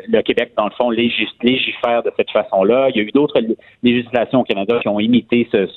[0.08, 2.89] le, Québec, dans le fond, légifère de cette façon-là.
[2.89, 3.41] Il y a eu d'autres
[3.84, 5.67] législations au Canada qui ont imité ce,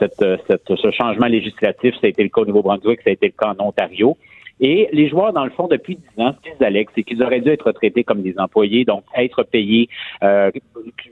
[0.00, 1.94] ce changement législatif.
[1.94, 4.16] Ça a été le cas au Nouveau-Brunswick, ça a été le cas en Ontario.
[4.60, 7.40] Et les joueurs, dans le fond, depuis 10 ans, ce qu'ils Alex, c'est qu'ils auraient
[7.40, 9.88] dû être traités comme des employés, donc être payés,
[10.22, 10.50] euh,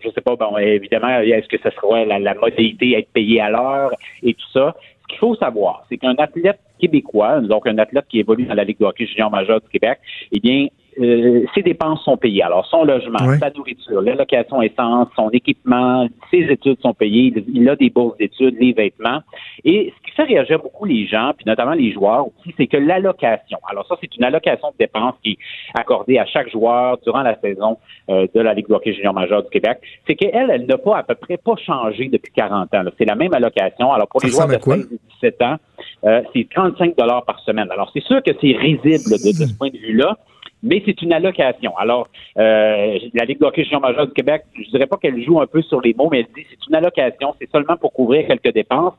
[0.02, 3.50] je sais pas, bon, évidemment, est-ce que ce serait la, la modalité, être payé à
[3.50, 4.74] l'heure et tout ça?
[5.02, 8.64] Ce qu'il faut savoir, c'est qu'un athlète québécois, donc un athlète qui évolue dans la
[8.64, 9.98] Ligue de hockey junior majeur du Québec,
[10.32, 10.66] eh bien,
[10.98, 12.42] euh, ses dépenses sont payées.
[12.42, 17.35] Alors, son logement, sa nourriture, l'allocation essence, son équipement, ses études sont payées.
[17.52, 19.20] Il a des bourses d'études, les vêtements.
[19.64, 22.76] Et ce qui fait réagir beaucoup les gens, puis notamment les joueurs aussi, c'est que
[22.76, 25.38] l'allocation, alors ça, c'est une allocation de dépenses qui est
[25.78, 27.78] accordée à chaque joueur durant la saison
[28.09, 30.98] euh, de la Ligue de hockey junior majeur du Québec, c'est qu'elle, elle, n'a pas
[30.98, 32.82] à peu près pas changé depuis 40 ans.
[32.98, 33.92] C'est la même allocation.
[33.92, 34.88] Alors, pour les joueurs de 16
[35.20, 35.56] 17 ans,
[36.04, 37.68] euh, c'est 35 dollars par semaine.
[37.70, 40.16] Alors, c'est sûr que c'est risible de ce point de vue-là
[40.62, 41.77] mais c'est une allocation.
[41.77, 45.47] Alors, euh, la Ligue d'hockey junior majeur du Québec, je dirais pas qu'elle joue un
[45.47, 48.53] peu sur les mots, mais elle dit c'est une allocation, c'est seulement pour couvrir quelques
[48.53, 48.95] dépenses,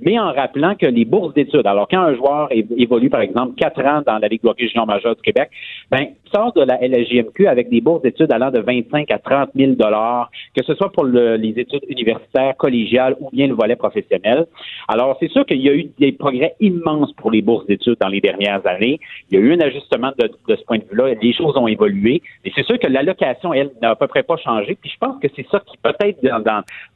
[0.00, 3.84] mais en rappelant que les bourses d'études, alors quand un joueur évolue, par exemple, quatre
[3.84, 5.50] ans dans la Ligue d'hockey junior majeur du Québec,
[5.90, 9.72] ben, sort de la LGMQ avec des bourses d'études allant de 25 à 30 000
[9.72, 14.46] dollars, que ce soit pour les études universitaires, collégiales ou bien le volet professionnel.
[14.88, 18.08] Alors, c'est sûr qu'il y a eu des progrès immenses pour les bourses d'études dans
[18.08, 18.98] les dernières années.
[19.30, 21.66] Il y a eu un ajustement de, de ce point de vue-là les choses ont
[21.66, 22.22] évolué.
[22.44, 24.76] Mais c'est sûr que l'allocation, elle, n'a à peu près pas changé.
[24.80, 26.20] Puis je pense que c'est ça qui peut-être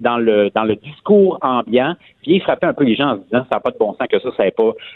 [0.00, 3.60] dans, le, discours ambiant vient frapper un peu les gens en se disant ça n'a
[3.60, 4.50] pas de bon sens que ça, ça n'a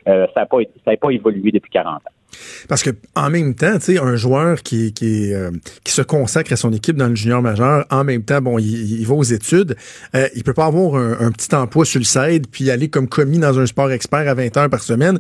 [0.09, 2.20] euh, pas évolué depuis 40 ans.
[2.69, 5.51] Parce que en même temps, tu un joueur qui, qui, euh,
[5.85, 9.05] qui se consacre à son équipe dans le junior majeur, en même temps, bon, il,
[9.07, 9.77] va aux études,
[10.15, 13.39] euh, il peut pas avoir un, petit emploi sur le side puis aller comme commis
[13.39, 15.19] dans un sport expert à 20 heures par semaine.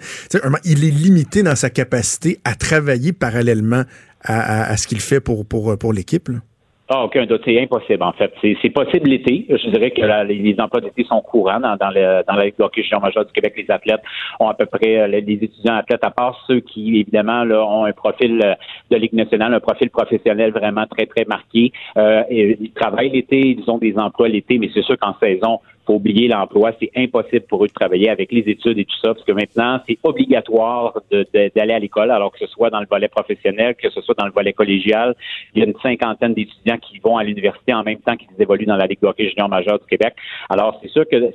[0.65, 3.85] Il est limité dans sa capacité à travailler parallèlement
[4.23, 6.31] à, à, ce qu'il fait pour, pour, pour l'équipe.
[6.93, 8.35] Ah, aucun doute, c'est impossible en fait.
[8.43, 9.47] C'est possible l'été.
[9.49, 13.25] Je dirais que les, emplois d'été sont courants dans, dans, le, dans la hockey majeur
[13.25, 13.55] du Québec.
[13.57, 14.03] Les athlètes
[14.41, 17.85] ont à peu près, euh, les, étudiants athlètes, à part ceux qui évidemment là, ont
[17.85, 18.55] un profil euh,
[18.91, 21.73] de Ligue nationale, un profil professionnel vraiment très, très marqué.
[21.97, 25.61] Euh, ils travaillent l'été, ils ont des emplois l'été, mais c'est sûr qu'en saison,
[25.95, 26.73] oublier l'emploi.
[26.81, 29.81] C'est impossible pour eux de travailler avec les études et tout ça, parce que maintenant,
[29.89, 34.01] c'est obligatoire d'aller à l'école, alors que ce soit dans le volet professionnel, que ce
[34.01, 35.15] soit dans le volet collégial.
[35.55, 38.67] Il y a une cinquantaine d'étudiants qui vont à l'université en même temps qu'ils évoluent
[38.67, 40.15] dans la Ligue de hockey junior majeur du Québec.
[40.49, 41.33] Alors, c'est sûr que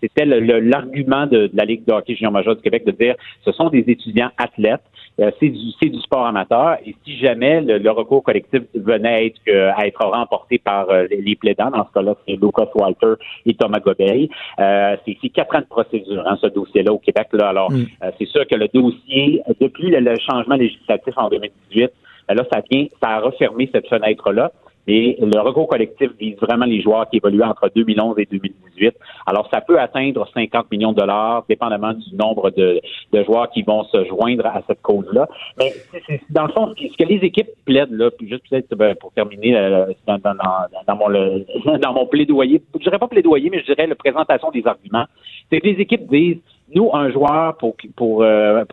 [0.00, 3.70] c'était l'argument de, la Ligue de hockey junior majeur du Québec de dire ce sont
[3.70, 4.82] des étudiants athlètes
[5.18, 6.76] c'est du, du sport amateur.
[6.84, 11.36] Et si jamais le, recours collectif venait être, euh, à être remporté par euh, les,
[11.36, 13.14] plaidants, dans ce cas-là, c'est Lucas Walter
[13.46, 17.28] et Thomas Gobeil, c'est quatre ans de procédure, hein, ce dossier-là au Québec.
[17.32, 17.48] Là.
[17.48, 17.84] Alors, mm.
[18.18, 21.90] c'est sûr que le dossier, depuis le, changement législatif en 2018,
[22.28, 24.50] ben là, ça vient, ça a refermé cette fenêtre-là.
[24.86, 28.94] Et le recours collectif vise vraiment les joueurs qui évoluent entre 2011 et 2018.
[29.26, 32.80] Alors, ça peut atteindre 50 millions de dollars, dépendamment du nombre de,
[33.24, 35.28] joueurs qui vont se joindre à cette cause-là.
[35.58, 35.72] Mais
[36.06, 39.12] c'est, dans le fond, ce que les équipes plaident, là, puis juste peut-être ben, pour
[39.12, 41.08] terminer euh, dans, mon,
[41.78, 45.06] dans mon plaidoyer, je dirais pas plaidoyer, mais je dirais la présentation des arguments,
[45.50, 46.38] c'est que les équipes disent,
[46.74, 48.64] nous, un joueur, pour, pour, euh,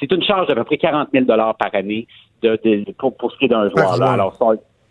[0.00, 2.06] c'est une charge d'à peu près 40 000 dollars par année
[2.42, 2.58] de,
[2.98, 3.96] pour, pour ce qui est d'un joueur.
[3.98, 4.12] Là.
[4.12, 4.34] Alors,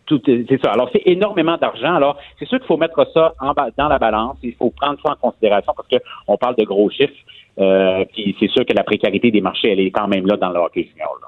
[0.10, 0.72] c'est ça.
[0.72, 1.96] Alors, c'est énormément d'argent.
[1.96, 4.38] Alors, c'est sûr qu'il faut mettre ça en, dans la balance.
[4.44, 7.14] Il faut prendre ça en considération parce que on parle de gros chiffres.
[7.60, 10.50] Euh, puis c'est sûr que la précarité des marchés, elle est quand même là dans
[10.50, 11.20] le hockey junior.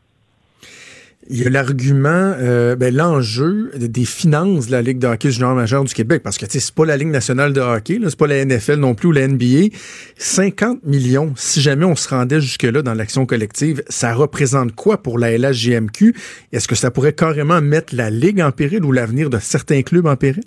[1.28, 5.54] Il y a l'argument, euh, ben, l'enjeu des finances de la Ligue de hockey junior
[5.54, 8.46] majeur du Québec, parce que c'est pas la Ligue nationale de hockey, c'est pas la
[8.46, 9.76] NFL non plus ou la NBA.
[10.18, 15.20] 50 millions, si jamais on se rendait jusque-là dans l'action collective, ça représente quoi pour
[15.20, 16.16] la LHJMQ?
[16.54, 20.06] Est-ce que ça pourrait carrément mettre la Ligue en péril ou l'avenir de certains clubs
[20.06, 20.44] en péril?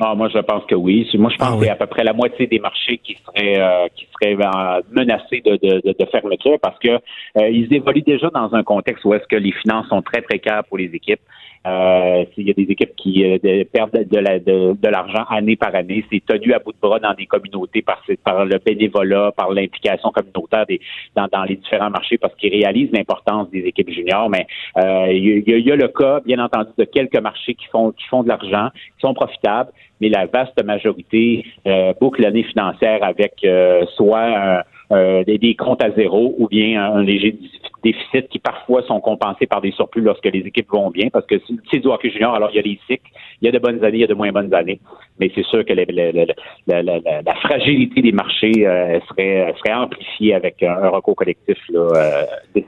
[0.00, 1.08] Ah, moi, je pense que oui.
[1.14, 3.60] Moi, je pense ah, que c'est à peu près la moitié des marchés qui seraient
[3.60, 8.28] euh, qui seraient euh, menacés de, de, de, fermeture parce que euh, ils évoluent déjà
[8.30, 11.20] dans un contexte où est-ce que les finances sont très précaires pour les équipes.
[11.66, 16.04] Euh, il y a des équipes qui euh, perdent de, de, l'argent année par année.
[16.12, 20.10] C'est tenu à bout de bras dans des communautés par, par le bénévolat, par l'implication
[20.10, 20.80] communautaire des,
[21.16, 24.28] dans, dans les différents marchés parce qu'ils réalisent l'importance des équipes juniors.
[24.28, 24.46] Mais
[24.78, 28.22] euh, il, y a, le cas, bien entendu, de quelques marchés qui font qui font
[28.22, 33.86] de l'argent, qui sont profitables, mais la vaste majorité euh, boucle l'année financière avec euh,
[33.96, 37.36] soit euh, des, des, comptes à zéro ou bien un léger
[37.82, 41.36] déficit qui parfois sont compensés par des surplus lorsque les équipes vont bien, parce que
[41.70, 43.84] c'est du hockey junior, alors il y a des cycles, il y a de bonnes
[43.84, 44.80] années, il y a de moins bonnes années,
[45.20, 51.16] mais c'est sûr que la, fragilité des marchés euh, serait, serait amplifiée avec un, recours
[51.16, 52.26] collectif là,
[52.56, 52.60] euh,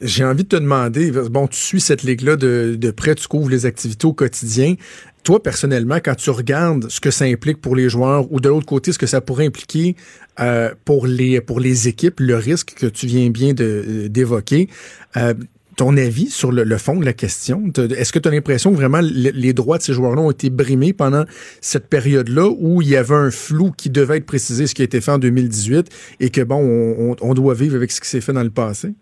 [0.00, 3.48] j'ai envie de te demander, bon, tu suis cette ligue-là de, de près, tu couvres
[3.48, 4.74] les activités au quotidien.
[5.22, 8.66] Toi, personnellement, quand tu regardes ce que ça implique pour les joueurs ou de l'autre
[8.66, 9.96] côté, ce que ça pourrait impliquer
[10.38, 14.68] euh, pour, les, pour les équipes, le risque que tu viens bien d'évoquer,
[15.16, 15.34] euh,
[15.76, 17.64] ton avis sur le, fond de la question?
[17.76, 20.92] Est-ce que tu as l'impression que vraiment les droits de ces joueurs-là ont été brimés
[20.92, 21.24] pendant
[21.60, 24.84] cette période-là où il y avait un flou qui devait être précisé, ce qui a
[24.84, 25.88] été fait en 2018,
[26.20, 28.94] et que, bon, on, on doit vivre avec ce qui s'est fait dans le passé?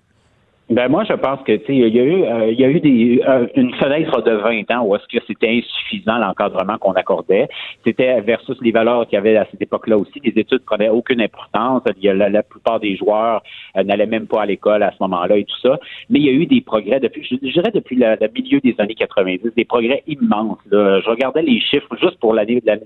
[0.71, 2.71] Ben moi, je pense que tu sais, il y a eu, euh, il y a
[2.71, 6.93] eu des, euh, une fenêtre de 20 ans où est-ce que c'était insuffisant l'encadrement qu'on
[6.93, 7.49] accordait.
[7.85, 10.21] C'était versus les valeurs qu'il y avait à cette époque-là aussi.
[10.25, 11.83] Les études prenaient aucune importance.
[11.99, 13.43] Il y a, la, plupart des joueurs
[13.77, 15.79] euh, n'allaient même pas à l'école à ce moment-là et tout ça.
[16.09, 18.95] Mais il y a eu des progrès depuis, je dirais depuis le, milieu des années
[18.95, 20.59] 90, des progrès immenses.
[20.73, 22.77] Je regardais les chiffres juste pour l'année, la,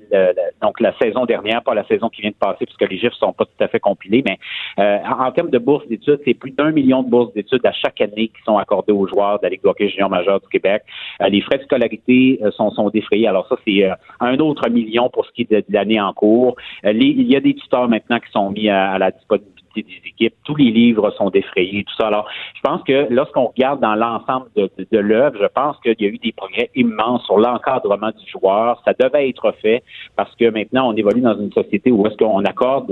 [0.63, 3.33] donc la saison dernière, pas la saison qui vient de passer, puisque les chiffres sont
[3.33, 4.25] pas tout à fait compilés.
[4.27, 4.39] Mais
[4.79, 8.01] en, en termes de bourses d'études, c'est plus d'un million de bourses d'études à chaque
[8.01, 10.83] année qui sont accordés aux joueurs de la Ligue de hockey junior majeur du Québec.
[11.21, 13.29] Euh, les frais de scolarité euh, sont, défrayés.
[13.29, 16.57] Alors ça, c'est euh, un autre million pour ce qui est de, l'année en cours.
[16.85, 20.35] il y a des tuteurs maintenant qui sont mis à la disponibilité des équipes.
[20.45, 22.09] Tous les livres sont défrayés, tout ça.
[22.09, 26.05] Alors, je pense que lorsqu'on regarde dans l'ensemble de, de, l'œuvre, je pense qu'il y
[26.05, 28.83] a eu des progrès immenses sur l'encadrement du joueur.
[28.85, 29.83] Ça devait être fait
[30.17, 32.91] parce que maintenant, on évolue dans une société où est-ce qu'on accorde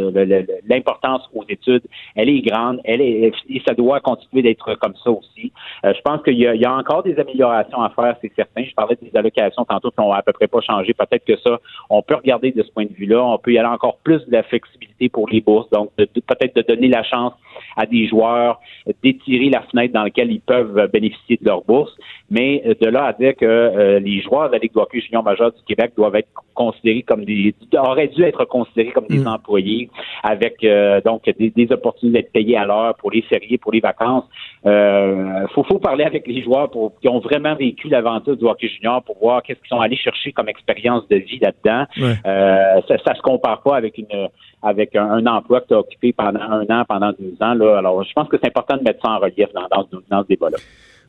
[0.69, 1.83] l'importance aux études.
[2.15, 5.53] Elle est grande, elle est, et ça doit continuer d'être comme ça aussi.
[5.85, 8.65] Euh, je pense qu'il y, a encore des améliorations à faire, c'est certain.
[8.65, 10.95] Je parlais des allocations tantôt qui n'ont à peu près pas changé.
[10.95, 11.59] Peut-être que ça,
[11.91, 13.23] on peut regarder de ce point de vue-là.
[13.23, 15.69] On peut y aller encore plus de la flexibilité pour les bourses.
[15.71, 17.35] Donc, peut-être de donner la chance
[17.77, 18.61] à des joueurs
[19.03, 21.93] d'étirer la fenêtre dans laquelle ils peuvent bénéficier de leur bourse.
[22.31, 25.01] Mais euh, de là à dire que euh, les joueurs de la Ligue de hockey
[25.01, 29.19] junior majeur du Québec doivent être considérés comme des auraient dû être considérés comme des
[29.19, 29.29] mm.
[29.29, 29.91] employés
[30.23, 34.25] avec euh, donc des, opportunités d'être payés à l'heure pour les fériés, pour les vacances.
[34.65, 38.69] Euh, faut, faut parler avec les joueurs pour, qui ont vraiment vécu l'aventure du hockey
[38.69, 41.85] junior pour voir qu'est-ce qu'ils sont allés chercher comme expérience de vie là-dedans.
[41.95, 44.29] ça, ça se compare pas avec une
[44.63, 47.46] avec un, emploi que tu as occupé pendant un an, pendant deux ans.
[47.55, 47.79] Là.
[47.79, 49.69] Alors, je pense que c'est important de mettre ça en relief dans,
[50.11, 50.59] dans, ce débat-là.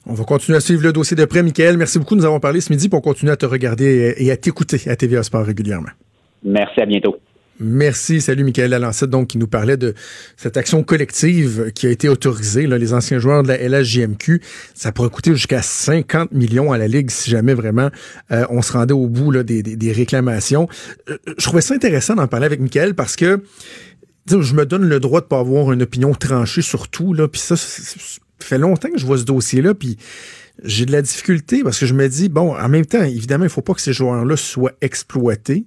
[0.06, 1.44] On va continuer à suivre le dossier de près.
[1.44, 2.16] Michael, merci beaucoup.
[2.16, 5.24] Nous avons parlé ce midi pour continuer à te regarder et à t'écouter à TVA
[5.24, 5.90] Sport régulièrement.
[6.44, 7.18] Merci, à bientôt.
[7.60, 8.22] Merci.
[8.22, 9.96] Salut, Michael Alancette, donc, qui nous parlait de
[10.36, 12.68] cette action collective qui a été autorisée.
[12.68, 14.42] Là, les anciens joueurs de la LHJMQ,
[14.76, 17.90] ça pourrait coûter jusqu'à 50 millions à la Ligue si jamais vraiment
[18.32, 20.68] euh, on se rendait au bout là, des, des, réclamations.
[21.10, 23.42] Euh, je trouvais ça intéressant d'en parler avec Michael parce que
[24.30, 27.14] je me donne le droit de pas avoir une opinion tranchée sur tout.
[27.14, 27.56] Là, puis ça,
[28.40, 29.98] fait longtemps que je vois ce dossier-là, puis
[30.64, 33.50] j'ai de la difficulté parce que je me dis, bon, en même temps, évidemment, il
[33.50, 35.66] faut pas que ces joueurs-là soient exploités.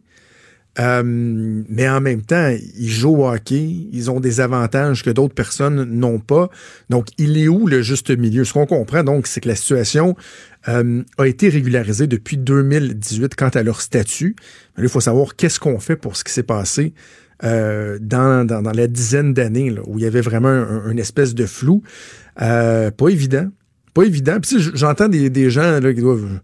[0.79, 5.35] Euh, mais en même temps, ils jouent au hockey, ils ont des avantages que d'autres
[5.35, 6.49] personnes n'ont pas.
[6.91, 8.45] Donc, il est où le juste milieu?
[8.45, 10.17] Ce qu'on comprend, donc, c'est que la situation
[10.69, 14.37] euh, a été régularisée depuis 2018 quant à leur statut.
[14.79, 16.95] il faut savoir qu'est-ce qu'on fait pour ce qui s'est passé
[17.45, 21.83] euh, dans, dans, la dizaine d'années où il y avait vraiment une espèce de flou.
[22.37, 23.49] pas évident.
[23.95, 24.39] Pas évident.
[24.41, 26.41] Puis j'entends des, des gens là, qui doivent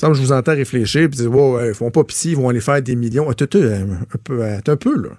[0.00, 2.96] je vous entends réfléchir, puis wow, ils font pas pitié, ils vont aller faire des
[2.96, 3.30] millions.
[3.30, 3.34] un
[4.24, 5.10] peu, un peu, là.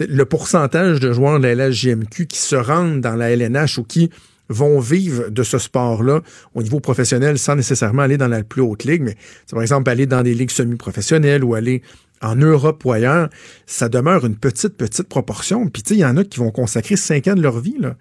[0.00, 4.10] le pourcentage de joueurs de la LHJMQ qui se rendent dans la LNH ou qui
[4.50, 6.20] vont vivre de ce sport-là
[6.54, 9.16] au niveau professionnel sans nécessairement aller dans la plus haute ligue, mais
[9.50, 11.82] par exemple aller dans des ligues semi-professionnelles ou aller
[12.22, 13.28] en Europe ou ailleurs,
[13.66, 15.68] ça demeure une petite, petite proportion.
[15.68, 17.76] Puis, tu sais, il y en a qui vont consacrer 5 ans de leur vie,
[17.78, 17.96] là.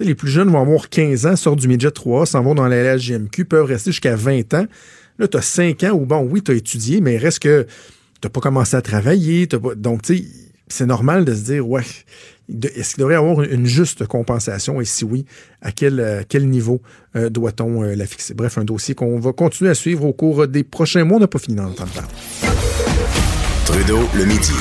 [0.00, 2.96] les plus jeunes vont avoir 15 ans, sortent du midget 3, s'en vont dans la
[3.44, 4.66] peuvent rester jusqu'à 20 ans.
[5.18, 7.66] Là, tu as 5 ans où, bon, oui, tu as étudié, mais reste que
[8.20, 9.46] tu n'as pas commencé à travailler.
[9.76, 10.24] Donc, tu sais,
[10.68, 11.82] c'est normal de se dire, ouais,
[12.74, 14.80] est-ce qu'il devrait y avoir une juste compensation?
[14.80, 15.24] Et si oui,
[15.60, 16.80] à quel, euh, niveau
[17.16, 18.34] euh, doit-on euh, la fixer?
[18.34, 21.18] Bref, un dossier qu'on va continuer à suivre au cours des prochains mois.
[21.18, 22.89] On n'a pas fini d'en entendre parler.
[23.70, 24.52] Trudeau, le midi.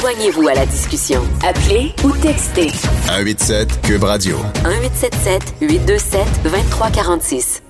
[0.00, 1.20] Joignez-vous à la discussion.
[1.46, 2.70] Appelez ou textez.
[3.06, 4.38] 187 Cube Radio.
[4.64, 7.62] 1877 827 2346.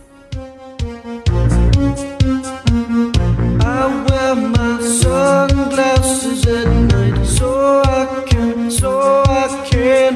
[3.61, 10.15] I wear my sunglasses at night so I can, so I can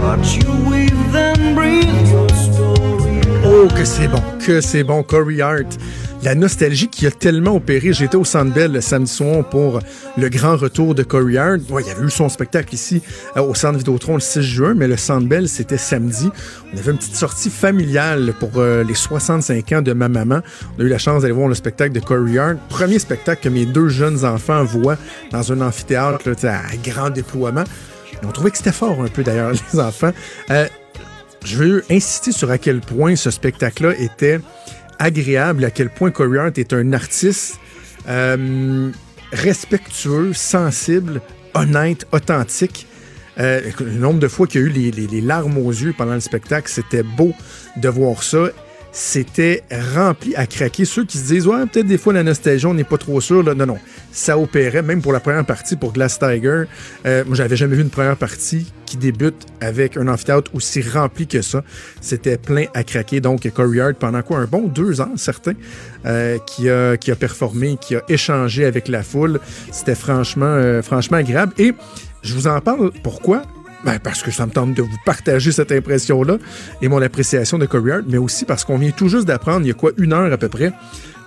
[0.00, 3.20] watch you weave and breathe your story.
[3.44, 5.76] Oh, que c'est bon, que c'est bon, Corey Hart
[6.22, 7.92] la nostalgie qui a tellement opéré.
[7.92, 9.80] J'étais au Centre le samedi soir pour
[10.16, 11.60] le grand retour de Corey Hart.
[11.68, 13.02] il y avait eu son spectacle ici
[13.36, 16.30] euh, au Centre Vidéotron le 6 juin, mais le Centre c'était samedi.
[16.72, 20.40] On avait une petite sortie familiale pour euh, les 65 ans de ma maman.
[20.76, 22.56] On a eu la chance d'aller voir le spectacle de Corey Hart.
[22.68, 24.98] Premier spectacle que mes deux jeunes enfants voient
[25.32, 27.64] dans un amphithéâtre à grand déploiement.
[28.22, 30.12] on trouvait que c'était fort un peu d'ailleurs, les enfants.
[30.50, 30.66] Euh,
[31.44, 34.40] je veux insister sur à quel point ce spectacle-là était
[35.02, 37.58] agréable à quel point Corey Hart est un artiste
[38.08, 38.90] euh,
[39.32, 41.20] respectueux, sensible,
[41.54, 42.86] honnête, authentique.
[43.38, 46.14] Euh, le nombre de fois qu'il y a eu les, les, larmes aux yeux pendant
[46.14, 47.32] le spectacle, c'était beau
[47.76, 48.48] de voir ça
[48.92, 49.62] c'était
[49.94, 50.84] rempli à craquer.
[50.84, 53.42] Ceux qui se disent, ouais, peut-être des fois la nostalgie, on n'est pas trop sûr.
[53.42, 53.78] Non, non.
[54.12, 56.64] Ça opérait, même pour la première partie, pour Glass Tiger.
[57.06, 61.26] Euh, moi, j'avais jamais vu une première partie qui débute avec un amphithéâtre aussi rempli
[61.26, 61.64] que ça.
[62.02, 63.22] C'était plein à craquer.
[63.22, 64.38] Donc, Corey Hart, pendant quoi?
[64.38, 65.54] Un bon deux ans, certain,
[66.04, 69.40] euh, qui, a, qui a performé, qui a échangé avec la foule.
[69.70, 71.54] C'était franchement, euh, franchement agréable.
[71.56, 71.72] Et
[72.22, 73.42] je vous en parle pourquoi?
[73.84, 76.38] Ben, parce que ça me tente de vous partager cette impression-là
[76.82, 79.70] et mon appréciation de Corey mais aussi parce qu'on vient tout juste d'apprendre, il y
[79.70, 80.72] a quoi, une heure à peu près,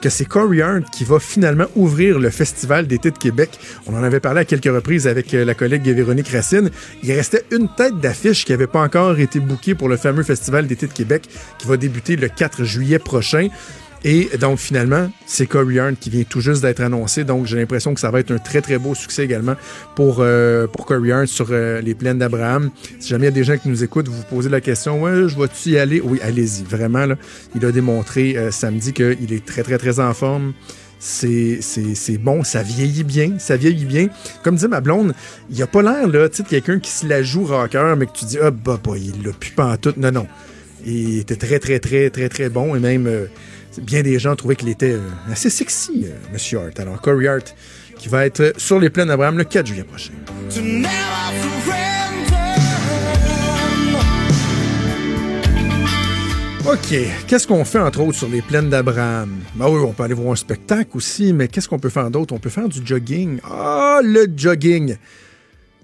[0.02, 3.50] que c'est Corey Hart qui va finalement ouvrir le Festival d'été de Québec.
[3.88, 6.70] On en avait parlé à quelques reprises avec euh, la collègue Véronique Racine.
[7.04, 10.68] Il restait une tête d'affiche qui n'avait pas encore été bookée pour le fameux Festival
[10.68, 13.48] d'été de Québec qui va débuter le 4 juillet prochain.
[14.08, 17.24] Et donc, finalement, c'est Corey Hart qui vient tout juste d'être annoncé.
[17.24, 19.56] Donc, j'ai l'impression que ça va être un très, très beau succès également
[19.96, 20.86] pour, euh, pour
[21.26, 22.70] sur euh, les plaines d'Abraham.
[23.00, 25.02] Si jamais il y a des gens qui nous écoutent, vous vous posez la question,
[25.02, 26.02] ouais, je vais-tu y aller?
[26.02, 26.64] Oui, allez-y.
[26.64, 27.16] Vraiment, là,
[27.56, 30.54] il a démontré euh, samedi qu'il est très, très, très en forme.
[31.00, 31.60] C'est,
[32.20, 34.10] bon, ça vieillit bien, ça vieillit bien.
[34.44, 35.16] Comme dit ma blonde,
[35.50, 38.12] il a pas l'air, là, tu sais, quelqu'un qui se la joue rocker, mais que
[38.14, 39.94] tu dis, ah, bah, bah, il l'a pu pas en tout.
[39.98, 40.28] Non, non.
[40.86, 43.10] Il était très, très, très, très, très bon et même
[43.82, 46.80] bien des gens trouvaient qu'il était euh, assez sexy, euh, Monsieur Hart.
[46.80, 47.56] Alors, Corey Hart,
[47.98, 50.14] qui va être sur les plaines d'Abraham le 4 juillet prochain.
[56.68, 56.96] OK.
[57.28, 59.40] Qu'est-ce qu'on fait, entre autres, sur les plaines d'Abraham?
[59.56, 62.34] Ben oui, on peut aller voir un spectacle aussi, mais qu'est-ce qu'on peut faire d'autre?
[62.34, 63.40] On peut faire du jogging.
[63.44, 64.98] Ah, le jogging!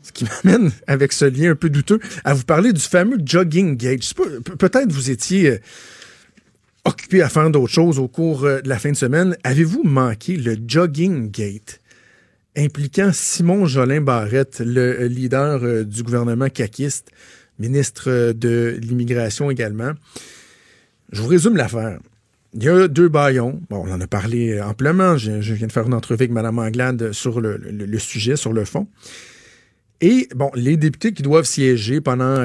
[0.02, 3.78] Ce qui m'amène, avec ce lien un peu douteux, à vous parler du fameux jogging
[3.78, 4.14] gauge.
[4.58, 5.60] Peut-être vous étiez euh,
[6.86, 10.38] occupé à faire d'autres choses au cours euh, de la fin de semaine, avez-vous manqué
[10.38, 11.80] le Jogging Gate?
[12.58, 17.10] Impliquant Simon Jolin Barrette, le leader euh, du gouvernement caquiste,
[17.60, 19.92] ministre euh, de l'immigration également?
[21.12, 22.00] Je vous résume l'affaire.
[22.54, 23.62] Il y a deux baillons.
[23.70, 25.18] Bon, on en a parlé amplement.
[25.18, 28.88] Je, viens de faire une entrevue avec Mme Anglade sur le sujet, sur le fond.
[30.04, 32.44] Et bon, les députés qui doivent siéger pendant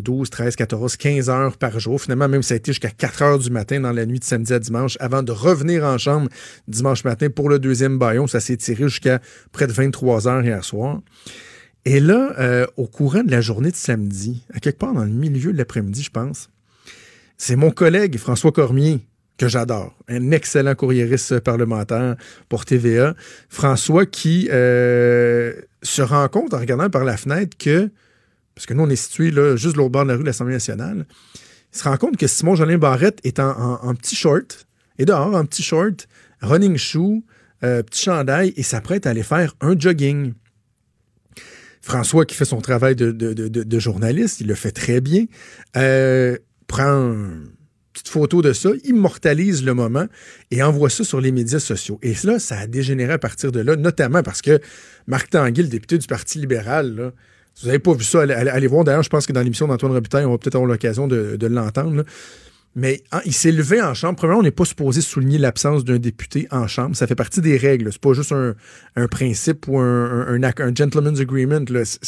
[0.00, 3.38] 12, 13, 14, 15 heures par jour, finalement, même ça a été jusqu'à 4 heures
[3.38, 6.28] du matin dans la nuit de samedi à dimanche, avant de revenir en chambre
[6.66, 8.26] dimanche matin pour le deuxième baillon.
[8.26, 9.20] Ça s'est tiré jusqu'à
[9.52, 11.00] près de 23 heures hier soir.
[11.84, 15.10] Et là, euh, au courant de la journée de samedi, à quelque part dans le
[15.10, 16.50] milieu de l'après-midi, je pense,
[17.36, 19.00] c'est mon collègue François Cormier
[19.38, 22.16] que j'adore, un excellent courriériste parlementaire
[22.48, 23.14] pour TVA,
[23.48, 27.90] François qui euh, se rend compte en regardant par la fenêtre que,
[28.54, 30.54] parce que nous on est situé là, juste l'autre bord de la rue de l'Assemblée
[30.54, 31.06] nationale,
[31.72, 34.66] il se rend compte que Simon Jolin Barrette est en, petit short,
[34.98, 36.08] et dehors en petit short,
[36.40, 37.22] running shoe,
[37.62, 40.32] euh, petit chandail, et s'apprête à aller faire un jogging.
[41.80, 45.26] François, qui fait son travail de, journaliste, il le fait très bien,
[45.76, 46.36] euh,
[46.66, 47.14] prend
[47.98, 50.06] petite photo de ça, immortalise le moment
[50.50, 51.98] et envoie ça sur les médias sociaux.
[52.02, 54.60] Et là, ça a dégénéré à partir de là, notamment parce que
[55.06, 57.12] Marc Tanguy, le député du Parti libéral,
[57.54, 58.84] Si vous n'avez pas vu ça, allez, allez- voir.
[58.84, 62.04] D'ailleurs, je pense que dans l'émission d'Antoine Robitaille, on va peut-être avoir l'occasion de, l'entendre.
[62.76, 64.16] Mais hein, il s'est levé en chambre.
[64.16, 66.94] Premièrement, on n'est pas supposé souligner l'absence d'un député en chambre.
[66.94, 67.90] Ça fait partie des règles.
[67.90, 70.38] C'est pas juste un, principe ou un,
[70.76, 71.64] gentleman's agreement.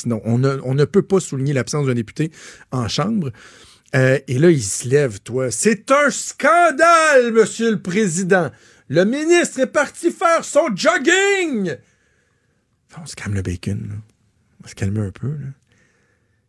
[0.07, 0.39] Non, on
[0.75, 2.31] ne peut pas souligner l'absence d'un député
[2.71, 3.33] en chambre.
[3.95, 5.51] Euh, et là, il se lève, toi.
[5.51, 8.51] C'est un scandale, monsieur le président.
[8.89, 11.77] Le ministre est parti faire son jogging.
[13.01, 13.95] On se calme le bacon, là.
[14.65, 15.47] On se calmer un peu, là.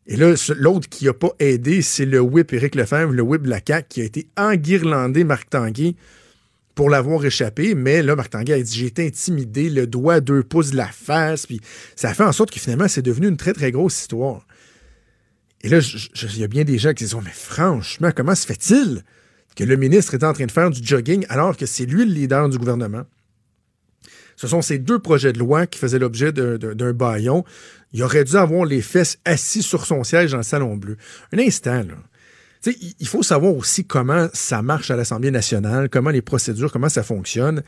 [0.08, 3.50] Et là, l'autre qui n'a pas aidé, c'est le whip Éric Lefebvre, le whip de
[3.50, 5.96] la CAQ, qui a été enguirlandé, Marc Tanguay,
[6.74, 7.76] pour l'avoir échappé.
[7.76, 10.88] Mais là, Marc Tanguay a dit J'ai été intimidé, le doigt deux pouces de la
[10.88, 11.46] face.
[11.46, 11.62] Puis
[11.96, 14.46] ça a fait en sorte que finalement, c'est devenu une très, très grosse histoire.
[15.64, 18.46] Et là, il y a bien des gens qui disent Oh, mais franchement, comment se
[18.46, 19.04] fait-il
[19.56, 22.12] que le ministre est en train de faire du jogging alors que c'est lui le
[22.14, 23.04] leader du gouvernement?
[24.36, 27.44] Ce sont ces deux projets de loi qui faisaient l'objet d'un- baillon.
[27.94, 30.98] Il aurait dû avoir les fesses assis sur son siège dans le Salon Bleu.
[31.32, 31.96] Un instant, là.
[33.00, 37.04] Il faut savoir aussi comment ça marche à l'Assemblée nationale, comment les procédures, comment ça
[37.04, 37.64] fonctionne.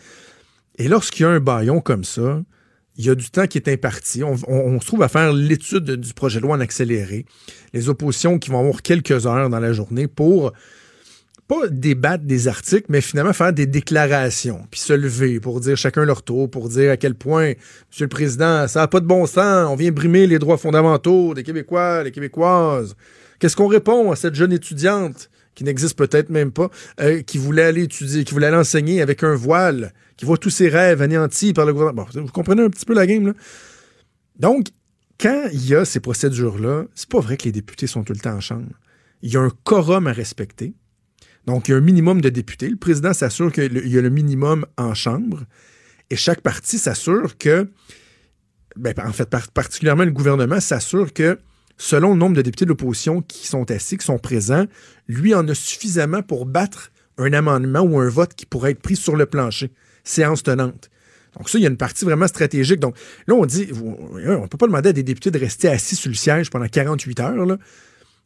[0.77, 2.41] Et lorsqu'il y a un baillon comme ça,
[2.97, 4.23] il y a du temps qui est imparti.
[4.23, 7.25] On, se trouve à faire l'étude du projet de loi en accéléré.
[7.73, 10.53] Les oppositions qui vont avoir quelques heures dans la journée pour
[11.47, 16.05] pas débattre des articles, mais finalement faire des déclarations, puis se lever pour dire chacun
[16.05, 17.53] leur tour, pour dire à quel point,
[17.91, 21.33] Monsieur le Président, ça n'a pas de bon sens, on vient brimer les droits fondamentaux
[21.33, 22.95] des Québécois, des Québécoises.
[23.39, 27.63] Qu'est-ce qu'on répond à cette jeune étudiante qui n'existe peut-être même pas, euh, qui voulait
[27.63, 31.53] aller étudier, qui voulait aller enseigner avec un voile, qui voit tous ses rêves anéantis
[31.53, 32.07] par le gouvernement.
[32.13, 33.33] Bon, vous comprenez un petit peu la game, là?
[34.37, 34.67] Donc,
[35.19, 38.19] quand il y a ces procédures-là, c'est pas vrai que les députés sont tout le
[38.19, 38.71] temps en chambre.
[39.21, 40.73] Il y a un quorum à respecter.
[41.45, 42.67] Donc, il y a un minimum de députés.
[42.67, 45.43] Le président s'assure qu'il y a le minimum en chambre.
[46.09, 47.69] Et chaque parti s'assure que,
[48.75, 51.37] ben, en fait, par- particulièrement le gouvernement s'assure que,
[51.77, 54.65] selon le nombre de députés de l'opposition qui sont assis, qui sont présents,
[55.07, 58.95] lui en a suffisamment pour battre un amendement ou un vote qui pourrait être pris
[58.95, 59.71] sur le plancher.
[60.03, 60.89] Séance tenante.
[61.37, 62.79] Donc ça, il y a une partie vraiment stratégique.
[62.79, 62.95] Donc
[63.27, 65.95] là, on dit, vous- on ne peut pas demander à des députés de rester assis
[65.95, 67.57] sur le siège pendant 48 heures.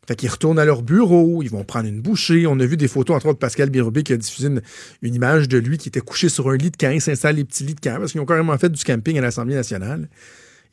[0.07, 2.47] Fait qu'ils retournent à leur bureau, ils vont prendre une bouchée.
[2.47, 4.61] On a vu des photos, entre autres, de Pascal Birubé qui a diffusé une,
[5.01, 6.91] une image de lui qui était couché sur un lit de camp.
[6.91, 9.21] Il s'installe les petits lits de camp parce qu'ils ont carrément fait du camping à
[9.21, 10.07] l'Assemblée nationale.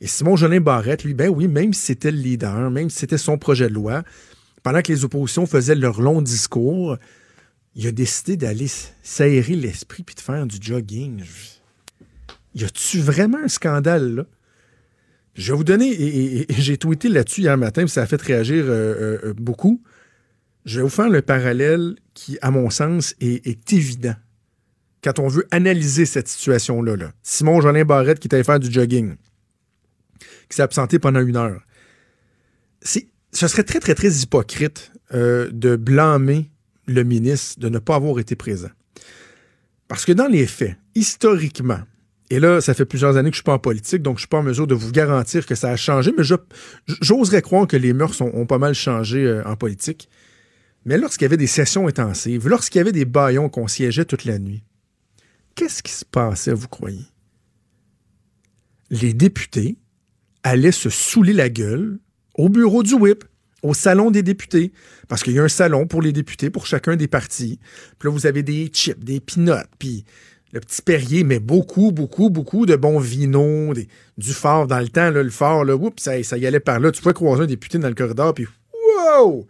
[0.01, 3.17] Et Simon Jolin Barrette, lui, ben oui, même si c'était le leader, même si c'était
[3.17, 4.03] son projet de loi,
[4.63, 6.97] pendant que les oppositions faisaient leur long discours,
[7.75, 8.67] il a décidé d'aller
[9.03, 11.23] s'aérer l'esprit puis de faire du jogging.
[12.55, 14.25] Y a-tu vraiment un scandale, là?
[15.35, 18.63] Je vais vous donner, et, j'ai tweeté là-dessus hier matin, puis ça a fait réagir
[18.63, 19.83] euh, euh, euh, beaucoup.
[20.63, 24.15] Je vais vous faire le parallèle qui, à mon sens, est, évident
[25.03, 26.95] quand on veut analyser cette situation-là.
[26.95, 27.11] là.
[27.21, 29.15] Simon Jolin Barrette qui est allé faire du jogging,
[30.49, 31.61] qui s'est absenté pendant une heure.
[32.81, 36.51] Ce serait très, très, très hypocrite euh, de blâmer
[36.87, 38.69] le ministre de ne pas avoir été présent.
[39.87, 41.81] Parce que dans les faits, historiquement,
[42.29, 44.17] et là, ça fait plusieurs années que je ne suis pas en politique, donc je
[44.17, 46.23] ne suis pas en mesure de vous garantir que ça a changé, mais
[46.87, 50.09] j'oserais croire que les mœurs ont, ont pas mal changé euh, en politique.
[50.85, 54.25] Mais lorsqu'il y avait des sessions intensives, lorsqu'il y avait des baillons qu'on siégeait toute
[54.25, 54.63] la nuit,
[55.55, 57.05] qu'est-ce qui se passait, vous croyez?
[58.89, 59.77] Les députés
[60.45, 61.97] allaient se saouler la gueule
[62.35, 63.23] au bureau du whip,
[63.63, 64.71] au salon des députés,
[65.07, 67.59] parce qu'il y a un salon pour les députés, pour chacun des partis.
[67.97, 70.05] Puis là, vous avez des chips, des pinottes, puis
[70.53, 73.87] le petit Perrier, mais beaucoup, beaucoup, beaucoup de bons vinos, des-
[74.17, 76.91] du fort dans le temps, le fort, là, oups, ça, y allait par là.
[76.91, 78.45] Tu pouvais croiser un député dans le corridor, puis
[79.17, 79.47] wow!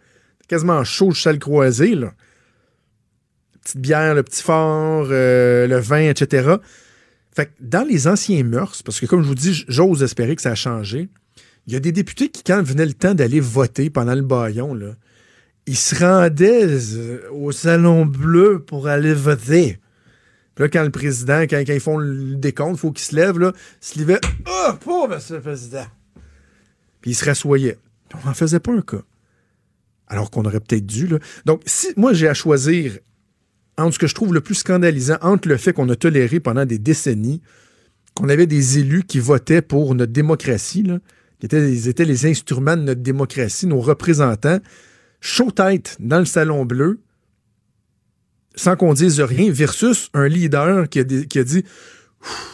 [0.48, 2.14] Quasiment chaud, le là.
[3.62, 6.54] Petite bière, le petit fort, euh, le vin, etc.
[7.60, 10.54] Dans les anciens mœurs, parce que comme je vous dis, j'ose espérer que ça a
[10.54, 11.08] changé,
[11.66, 14.78] il y a des députés qui, quand venait le temps d'aller voter pendant le baillon,
[15.66, 19.78] ils se rendaient euh, au Salon Bleu pour aller voter.
[20.54, 23.38] Puis là, quand le président, quand, ils font le décompte, il faut qu'il se lève,
[23.38, 24.20] là, se levait.
[24.48, 25.86] Oh, pauvre monsieur le président!
[27.00, 27.78] Puis il se rassoyait.
[28.08, 29.02] Puis on n'en faisait pas un cas.
[30.06, 31.08] Alors qu'on aurait peut-être dû.
[31.44, 31.62] Donc,
[31.96, 32.98] moi j'ai à choisir
[33.78, 36.64] entre ce que je trouve le plus scandalisant, entre le fait qu'on a toléré pendant
[36.64, 37.42] des décennies
[38.16, 40.98] qu'on avait des élus qui votaient pour notre démocratie, là,
[41.38, 44.58] qui étaient, les instruments de notre démocratie, nos représentants,
[45.20, 47.02] chaud tête dans le Salon Bleu,
[48.54, 51.64] sans qu'on dise rien, versus un leader qui a, dit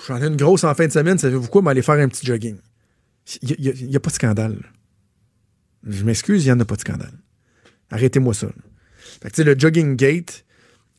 [0.09, 2.57] J'en ai une grosse en fin de semaine, savez-vous quoi, m'aller faire un petit jogging.
[3.41, 4.59] Il n'y a, pas de scandale.
[5.87, 7.15] Je m'excuse, il n'y en a pas de scandale.
[7.91, 8.49] Arrêtez-moi ça.
[9.23, 10.45] Fait que, le jogging gate,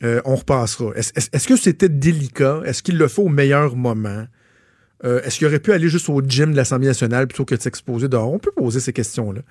[0.03, 0.91] euh, on repassera.
[0.95, 2.61] Est-ce que c'était délicat?
[2.65, 4.25] Est-ce qu'il le faut au meilleur moment?
[5.05, 7.61] Euh, Est-ce qu'il aurait pu aller juste au gym de l'Assemblée nationale plutôt que de
[7.61, 8.31] s'exposer dehors?
[8.31, 9.41] On peut poser ces questions-là.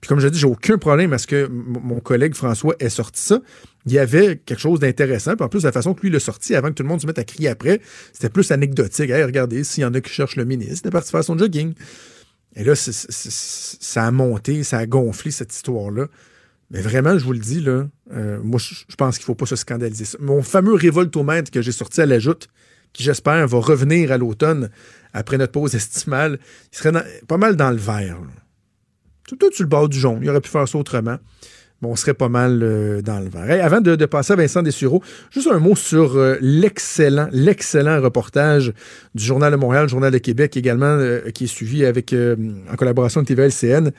[0.00, 3.22] Puis comme je dis, j'ai aucun problème à ce que mon collègue François ait sorti
[3.22, 3.40] ça.
[3.86, 5.36] Il y avait quelque chose d'intéressant.
[5.36, 7.06] Puis en plus, la façon que lui l'a sorti, avant que tout le monde se
[7.06, 7.80] mette à crier après,
[8.12, 9.10] c'était plus anecdotique.
[9.10, 11.72] Regardez, s'il y en a qui cherchent le ministre, il est parti faire son jogging.
[12.54, 16.08] Et là, ça a monté, ça a gonflé cette histoire-là.
[16.70, 19.46] Mais vraiment, je vous le dis, là, euh, moi, je pense qu'il ne faut pas
[19.46, 20.04] se scandaliser.
[20.20, 22.48] Mon fameux révoltomètre que j'ai sorti à la joute,
[22.92, 24.70] qui j'espère va revenir à l'automne
[25.12, 26.38] après notre pause estivale,
[26.72, 26.92] il serait
[27.28, 28.18] pas mal dans le vert.
[29.28, 30.20] Tout, sur le bord du jaune.
[30.22, 31.18] Il aurait pu faire ça autrement.
[31.82, 33.50] Mais on serait pas mal euh, dans le vert.
[33.50, 38.72] Hey, avant de, passer à Vincent Dessureau, juste un mot sur euh, l'excellent, l'excellent reportage
[39.14, 40.98] du Journal de Montréal, Journal de Québec également,
[41.34, 43.90] qui est suivi avec, en collaboration avec TVLCN,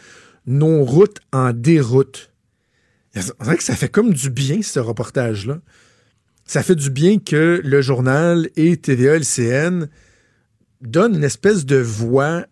[0.47, 2.32] Nos routes en déroute.
[3.39, 5.59] On dirait que ça fait comme du bien, ce reportage-là.
[6.45, 9.88] Ça fait du bien que le journal et TVA LCN
[10.82, 12.45] donnent une espèce de voix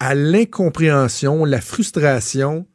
[0.00, 2.66] à l'incompréhension, la frustration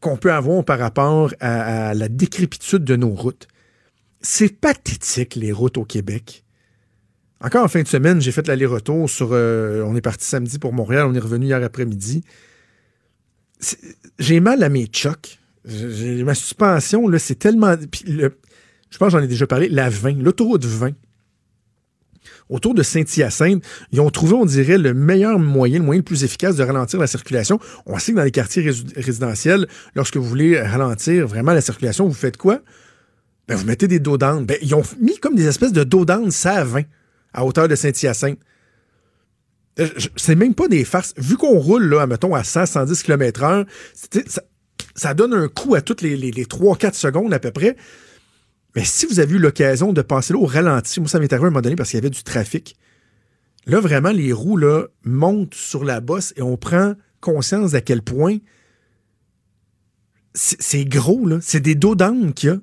[0.00, 3.48] qu'on peut avoir par rapport à, la décrépitude de nos routes.
[4.20, 6.44] C'est pathétique, les routes au Québec.
[7.40, 9.30] Encore en fin de semaine, j'ai fait l'aller-retour sur.
[9.32, 12.24] euh, on est parti samedi pour Montréal, on est revenu hier après-midi.
[14.18, 15.38] J'ai mal à mes chocs.
[15.64, 17.76] Ma suspension, là, c'est tellement.
[17.90, 19.68] puis je pense que j'en ai déjà parlé.
[19.68, 20.92] La 20, l'autoroute 20.
[22.50, 26.24] Autour de Saint-Hyacinthe, ils ont trouvé, on dirait, le meilleur moyen, le moyen le plus
[26.24, 27.58] efficace de ralentir la circulation.
[27.86, 32.14] On sait que dans les quartiers résidentiels, lorsque vous voulez ralentir vraiment la circulation, vous
[32.14, 32.60] faites quoi?
[33.48, 34.18] Ben, vous mettez des dos.
[34.18, 36.82] Ben, ils ont mis comme des espèces de dos d'âne, ça à 20,
[37.32, 38.38] à hauteur de Saint-Hyacinthe.
[39.80, 41.14] Euh, C'est même pas des farces.
[41.16, 43.66] Vu qu'on roule, là, mettons, à 100, 110 km/h,
[44.94, 47.76] ça, donne un coup à toutes les, les, les 3-4 secondes à peu près.
[48.74, 51.44] Mais si vous avez eu l'occasion de passer là au ralenti, moi, ça m'est arrivé
[51.44, 52.76] à un moment donné parce qu'il y avait du trafic.
[53.66, 58.02] Là, vraiment, les roues là, montent sur la bosse et on prend conscience d'à quel
[58.02, 58.38] point
[60.34, 61.38] c'est c'est gros, là.
[61.40, 62.58] C'est des dos d'âne qu'il y a.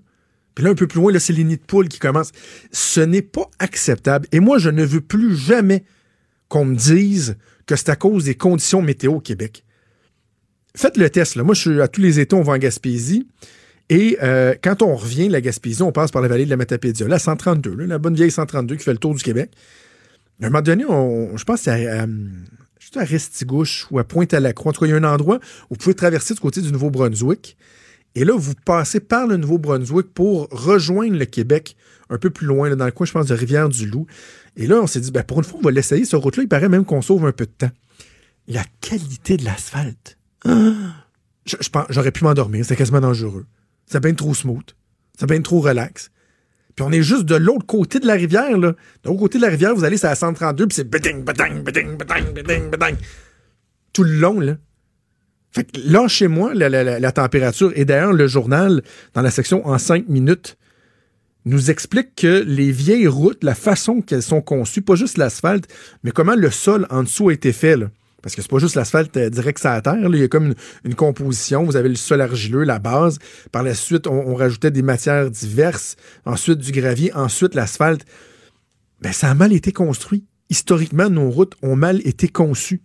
[0.53, 2.34] Puis là, un peu plus loin, là, c'est les nids de poules qui commencent.
[2.71, 4.27] Ce n'est pas acceptable.
[4.34, 5.86] Et moi, je ne veux plus jamais
[6.49, 9.63] qu'on me dise que c'est à cause des conditions météo au Québec.
[10.76, 11.36] Faites le test.
[11.36, 11.43] Là.
[11.43, 13.28] Moi, je suis à tous les étés, on va en Gaspésie.
[13.89, 16.55] Et euh, quand on revient de la Gaspésie, on passe par la vallée de la
[16.57, 19.51] Matapédia, la 132, là, la bonne vieille 132 qui fait le tour du Québec.
[20.41, 24.69] À un moment donné, on- je pense que c'est à, Restigouche ou à Pointe-à-la-Croix.
[24.69, 25.38] En tout cas, il y a un endroit
[25.69, 27.57] où vous pouvez traverser du côté du Nouveau-Brunswick.
[28.15, 31.76] Et là, vous passez par le Nouveau-Brunswick pour rejoindre le Québec
[32.09, 34.05] un peu plus loin, dans le coin, je pense, de Rivière-du-Loup.
[34.57, 36.43] Et là, on s'est dit, ben, pour une fois, on va l'essayer, cette route-là.
[36.43, 37.72] Il paraît même qu'on sauve un peu de temps.
[38.47, 40.17] La qualité de l'asphalte.
[40.46, 42.64] Je, pense, j'aurais pu m'endormir.
[42.66, 43.46] C'est quasiment dangereux.
[43.86, 44.64] C'est bien trop smooth.
[45.20, 46.10] C'est bien trop relax.
[46.76, 48.72] Puis on est juste de l'autre côté de la rivière, là.
[49.04, 51.64] De l'autre côté de la rivière, vous allez, c'est à 132, puis c'est beding, beding,
[51.64, 52.96] beding, beding, beding, beding.
[53.92, 54.56] Tout le long, là.
[55.52, 58.84] Fait que là, chez moi, la- la température, et d'ailleurs, le journal,
[59.14, 60.58] dans la section en 5 minutes,
[61.44, 65.68] nous explique que les vieilles routes, la façon qu'elles sont conçues, pas juste l'asphalte,
[66.04, 67.88] mais comment le sol en dessous a été fait, là.
[68.22, 69.95] Parce que c'est pas juste l'asphalte euh, direct sur la terre.
[69.95, 70.09] là.
[70.11, 70.55] Il y a comme une,
[70.86, 71.63] une composition.
[71.63, 73.17] Vous avez le sol argileux, la base.
[73.51, 75.95] Par la suite, on, on rajoutait des matières diverses.
[76.26, 77.13] Ensuite, du gravier.
[77.13, 78.05] Ensuite, l'asphalte.
[79.01, 80.26] Ben, ça a mal été construit.
[80.49, 82.82] Historiquement, nos routes ont mal été conçues.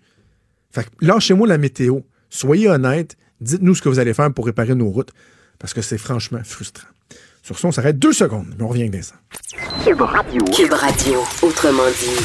[0.71, 2.01] Fait que lâchez-moi la météo.
[2.31, 3.17] Soyez honnête.
[3.41, 5.11] Dites-nous ce que vous allez faire pour réparer nos routes.
[5.59, 6.89] Parce que c'est franchement frustrant.
[7.43, 8.47] Sur ce, on s'arrête deux secondes.
[8.59, 9.15] Mais on revient avec Vincent.
[9.85, 10.01] Cube
[10.73, 12.25] Radio, autrement dit.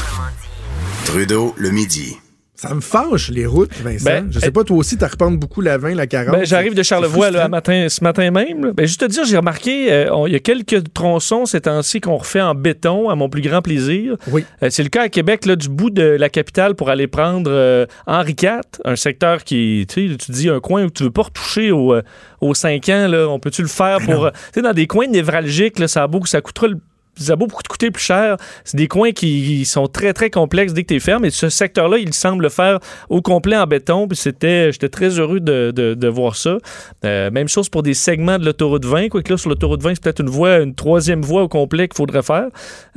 [1.06, 2.18] Trudeau, le midi.
[2.62, 4.06] Ça me fâche, les routes, Vincent.
[4.06, 6.36] Ben, je sais pas, toi aussi, tu reprends beaucoup la 20, la 40.
[6.36, 8.66] Ben, J'arrive de Charlevoix là, matin, ce matin même.
[8.66, 8.72] là.
[8.72, 12.18] Ben, juste te dire, j'ai remarqué, euh, il y a quelques tronçons ces temps-ci qu'on
[12.18, 14.16] refait en béton, à mon plus grand plaisir.
[14.28, 14.46] Oui.
[14.62, 17.50] Euh, c'est le cas à Québec, là, du bout de la capitale pour aller prendre
[17.52, 21.10] euh, Henri IV, un secteur qui, tu sais, tu dis un coin où tu veux
[21.10, 21.96] pas retoucher au,
[22.42, 24.32] aux 5 ans, là, on peut-tu le faire pour...
[24.32, 26.78] tu sais, dans des coins névralgiques, là, ça a beau, ça coûtera le
[27.16, 28.38] ça a beau coûter plus cher.
[28.64, 31.26] C'est des coins qui sont très, très complexes dès que tu es ferme.
[31.26, 34.08] Et ce secteur-là, il semble le faire au complet en béton.
[34.08, 36.58] Puis c'était, j'étais très heureux de, de- de voir ça.
[37.06, 39.10] Euh, même chose pour des segments de l'autoroute 20.
[39.10, 41.98] Quoique là, sur l'autoroute 20, c'est peut-être une voie, une troisième voie au complet qu'il
[41.98, 42.48] faudrait faire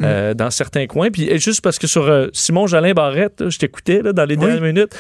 [0.03, 1.11] euh, dans certains coins.
[1.11, 4.25] Puis et juste parce que sur euh, Simon Jalin Barrette, là, je t'écoutais là, dans
[4.25, 4.47] les Oui.
[4.47, 4.95] dernières minutes.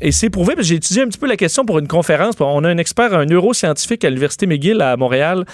[0.00, 2.34] Et c'est prouvé, j'ai étudié un petit peu la question pour une conférence.
[2.40, 5.44] On a un expert, un neuroscientifique à l'Université McGill à Montréal.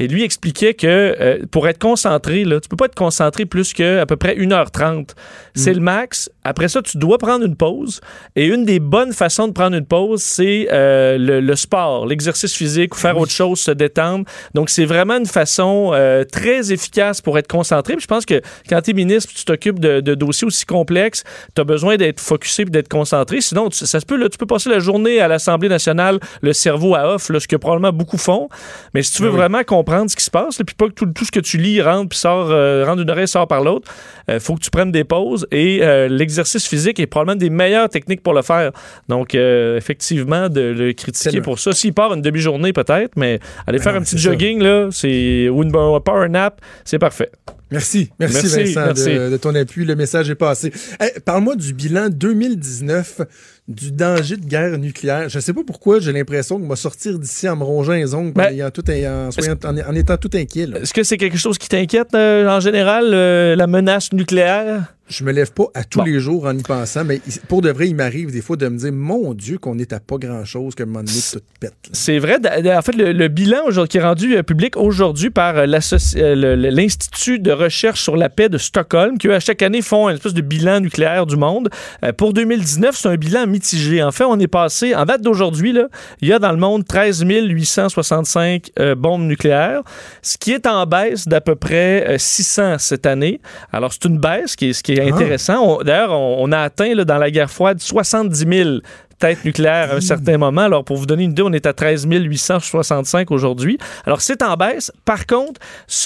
[0.00, 3.72] Et lui expliquait que euh, pour être concentré, là, tu peux pas être concentré plus
[3.72, 5.10] que à peu près 1h30.
[5.54, 5.74] C'est Mm.
[5.74, 6.30] le max.
[6.42, 8.00] Après ça, tu dois prendre une pause.
[8.34, 12.54] Et une des bonnes façons de prendre une pause, c'est euh, le, le sport, l'exercice
[12.54, 14.24] physique ou faire autre chose, se détendre.
[14.52, 17.94] Donc, c'est vraiment une façon euh, très efficace pour être concentré.
[17.94, 21.22] Puis je pense que quand tu es ministre, tu t'occupes de, de dossiers aussi complexes,
[21.54, 23.40] tu as besoin d'être focusé et d'être concentré.
[23.40, 26.52] Sinon, tu- ça se peut, là, tu peux passer la journée à l'Assemblée nationale, le
[26.52, 28.48] cerveau à off, là, ce que probablement beaucoup font.
[28.92, 29.38] Mais si tu veux Ben oui.
[29.40, 31.58] vraiment comprendre ce qui se passe, là, puis pas que tout, tout ce que tu
[31.58, 33.90] lis rentre puis sort, euh, rentre d'une oreille, sort par l'autre,
[34.28, 35.46] il faut que tu prennes des pauses.
[35.50, 38.72] Et euh, l'exercice physique est probablement des meilleures techniques pour le faire.
[39.08, 41.72] Donc, euh, effectivement, de le critiquer pour ça.
[41.72, 44.30] S'il part une demi-journée, peut-être, mais aller faire non, un petit ça.
[44.30, 47.30] jogging, là, c'est ou une un power nap, c'est parfait.
[47.74, 49.04] Merci, merci, Merci, Vincent merci.
[49.14, 49.84] De, de ton appui.
[49.84, 50.72] Le message est passé.
[51.00, 53.20] Hey, Parle-moi du bilan 2019
[53.68, 55.28] du danger de guerre nucléaire.
[55.28, 58.32] Je sais pas pourquoi j'ai l'impression que va sortir d'ici en me rongeant les ongles,
[58.32, 60.68] Ben, en, ayant tout, en, soyant- en- en étant tout inquiet.
[60.82, 64.93] Est-ce que c'est quelque chose qui t'inquiète euh, en général, euh, la menace nucléaire?
[65.08, 66.04] Je me lève pas à tous Bon.
[66.04, 68.78] les jours en y pensant, mais pour de vrai, il m'arrive des fois de me
[68.78, 71.74] dire, mon Dieu, qu'on est à pas grand-chose, que un moment donné, tout pète.
[71.92, 72.38] C'est vrai.
[72.76, 77.38] En fait, le, le bilan qui est rendu euh, public aujourd'hui par euh, euh, l'Institut
[77.38, 80.34] de recherche sur la paix de Stockholm, qui eux, à chaque année font une espèce
[80.34, 81.68] de bilan nucléaire du monde.
[82.16, 84.02] Pour 2019, c'est un bilan mitigé.
[84.02, 85.74] En fait, on est passé, en date d'aujourd'hui,
[86.20, 89.82] il y a dans le monde 13 865 euh, bombes nucléaires,
[90.22, 93.40] ce qui est en baisse d'à peu près euh, 600 cette année.
[93.72, 95.14] Alors, c'est une baisse qui est, ce qui est Ah.
[95.14, 95.78] intéressant.
[95.82, 98.78] D'ailleurs, on, on a atteint là, dans la guerre froide 70 000
[99.18, 100.62] têtes nucléaires à un certain moment.
[100.62, 103.78] Alors, pour vous donner une idée, on est à 13 865 aujourd'hui.
[104.04, 104.92] Alors, c'est en baisse.
[105.04, 105.60] Par contre,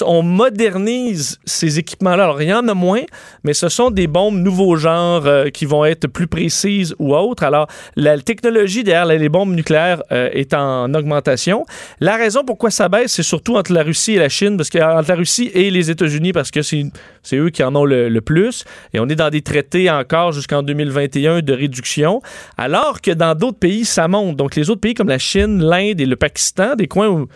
[0.05, 2.23] on modernise ces équipements-là.
[2.23, 3.01] Alors, il y en a moins,
[3.43, 7.43] mais ce sont des bombes nouveaux genres euh, qui vont être plus précises ou autres.
[7.43, 11.65] Alors, la technologie derrière les bombes nucléaires euh, est en augmentation.
[11.99, 14.79] La raison pourquoi ça baisse, c'est surtout entre la Russie et la Chine, parce que
[14.79, 16.85] entre la Russie et les États-Unis, parce que c'est
[17.23, 18.65] c'est eux qui en ont le, plus.
[18.93, 22.21] Et on est dans des traités encore jusqu'en 2021 de réduction,
[22.57, 24.35] alors que dans d'autres pays, ça monte.
[24.35, 27.27] Donc, les autres pays comme la Chine, l'Inde et le Pakistan, des coins où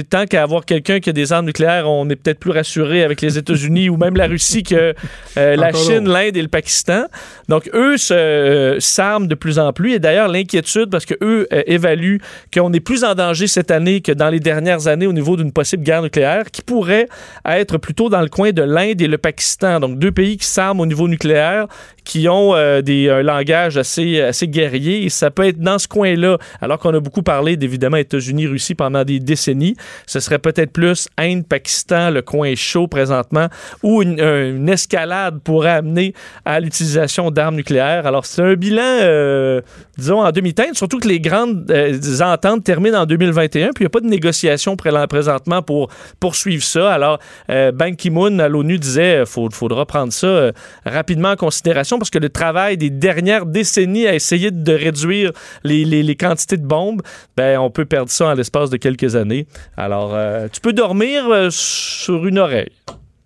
[0.00, 3.20] tant qu'à avoir quelqu'un qui a des armes nucléaires, on est peut-être plus rassuré avec
[3.20, 4.94] les États-Unis ou même la Russie que
[5.36, 7.04] euh, la Chine, l'Inde et le Pakistan.
[7.48, 9.94] Donc, eux euh, s'arment de plus en plus.
[9.94, 12.20] Et d'ailleurs, l'inquiétude, parce qu'eux euh, évaluent
[12.52, 15.52] qu'on est plus en danger cette année que dans les dernières années au niveau d'une
[15.52, 17.08] possible guerre nucléaire, qui pourrait
[17.44, 19.80] être plutôt dans le coin de l'Inde et le Pakistan.
[19.80, 21.66] Donc, deux pays qui s'arment au niveau nucléaire,
[22.04, 25.04] qui ont des, un langage assez, assez guerrier.
[25.04, 28.74] Et ça peut être dans ce coin-là, alors qu'on a beaucoup parlé d'évidemment États-Unis, Russie
[28.74, 29.76] pendant des décennies.
[30.06, 33.48] Ce serait peut-être plus Inde, Pakistan, le coin chaud présentement,
[33.82, 36.14] où une, un- une escalade pourrait amener
[36.44, 38.06] à l'utilisation d'armes nucléaires.
[38.06, 39.60] Alors, c'est un bilan, euh,
[39.98, 43.86] disons, en demi-teinte, surtout que les grandes euh, ententes terminent en 2021, puis il n'y
[43.86, 45.88] a pas de négociation pré- présentement pour
[46.20, 46.92] poursuivre ça.
[46.92, 47.18] Alors,
[47.50, 50.52] euh, Ban Ki-moon à l'ONU disait il faudra prendre ça euh,
[50.84, 55.32] rapidement en considération parce que le travail des dernières décennies à essayer de réduire
[55.64, 57.02] les quantités de bombes,
[57.36, 59.46] ben, on peut perdre ça en l'espace de quelques années.
[59.76, 62.72] Alors, euh, tu peux dormir euh, sur une oreille.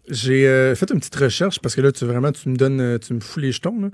[0.08, 3.12] J'ai euh, fait une petite recherche parce que là, tu vraiment, tu me donnes, tu
[3.14, 3.80] me fous les jetons.
[3.80, 3.88] là.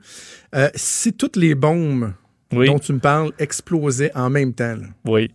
[0.54, 2.12] Euh, si toutes les bombes
[2.52, 5.30] Oui, dont tu me parles explosaient en même temps, là, oui.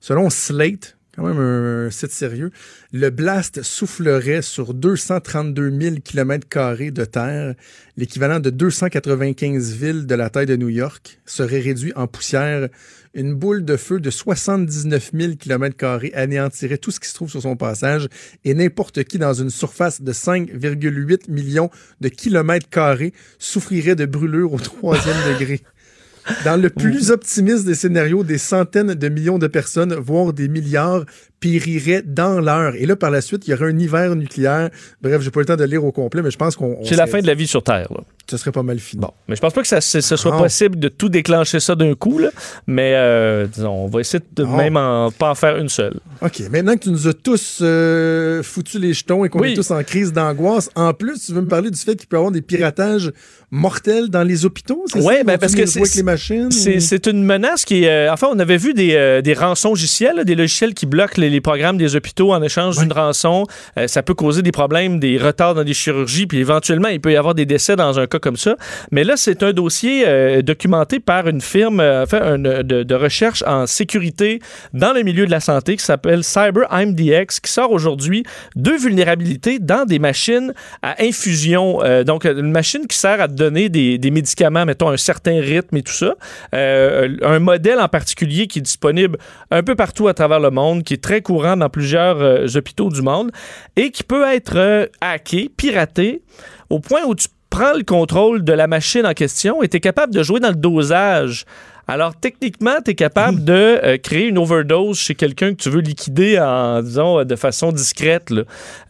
[0.00, 2.50] selon Slate, quand même un, site sérieux,
[2.92, 6.46] le blast soufflerait sur 232 000 km
[6.90, 7.54] de terre,
[7.98, 12.68] l'équivalent de 295 villes de la taille de New York, serait réduit en poussière.
[13.14, 17.42] Une boule de feu de 79 000 km anéantirait tout ce qui se trouve sur
[17.42, 18.08] son passage
[18.44, 24.52] et n'importe qui dans une surface de 5,8 millions de kilomètres carrés souffrirait de brûlures
[24.52, 25.62] au troisième degré.
[26.44, 31.04] Dans le plus optimiste des scénarios, des centaines de millions de personnes, voire des milliards,
[31.40, 32.74] périraient dans l'heure.
[32.76, 34.70] Et là, par la suite, il y aurait un hiver nucléaire.
[35.02, 36.76] Bref, j'ai pas le temps de lire au complet, mais je pense qu'on.
[36.80, 37.88] on C'est la fin de la vie sur Terre.
[37.90, 38.00] Là.
[38.30, 39.00] Ce serait pas mal fini.
[39.00, 40.38] Bon, mais je pense pas que ça, ce soit Non.
[40.38, 42.28] possible de tout déclencher ça d'un coup, là.
[42.66, 44.56] mais euh, disons, on va essayer de Non.
[44.56, 45.98] même en, pas en faire une seule.
[46.20, 46.42] OK.
[46.50, 49.52] Maintenant que tu nous as tous euh, foutu les jetons et qu'on Oui.
[49.52, 52.16] est tous en crise d'angoisse, en plus, tu veux me parler du fait qu'il peut
[52.16, 53.12] y avoir des piratages
[53.50, 54.84] mortels dans les hôpitaux?
[54.88, 54.98] Ça?
[55.24, 57.88] ben, parce que c'est- ou- une menace qui est.
[57.88, 61.27] euh, enfin, on avait vu des, euh, des rançons logiciels, des logiciels qui bloquent les,
[61.30, 63.46] les programmes des hôpitaux en échange d'une rançon.
[63.78, 67.12] Euh, ça peut causer des problèmes, des retards dans des chirurgies, puis éventuellement, il peut
[67.12, 68.56] y avoir des décès dans un cas comme ça.
[68.90, 72.94] Mais là, c'est un dossier euh, documenté par une firme euh, enfin, un, de, de
[72.94, 74.40] recherche en sécurité
[74.72, 78.24] dans le milieu de la santé qui s'appelle Cyber IMDX, qui sort aujourd'hui
[78.56, 80.52] deux vulnérabilités dans des machines
[80.82, 81.80] à infusion.
[82.04, 85.82] Donc, une machine qui sert à donner des, des médicaments, mettons, un certain rythme et
[85.82, 86.14] tout ça.
[86.52, 89.18] Un modèle en particulier qui est disponible
[89.50, 92.90] un peu partout à travers le monde, qui est très courant dans plusieurs euh, hôpitaux
[92.90, 93.30] du monde
[93.76, 96.22] et qui peut être euh, hacké, piraté,
[96.70, 99.80] au point où tu prends le contrôle de la machine en question et tu es
[99.80, 101.44] capable de jouer dans le dosage.
[101.90, 105.80] Alors, techniquement, tu es capable de euh, créer une overdose chez quelqu'un que tu veux
[105.80, 108.30] liquider en, disons, de façon discrète.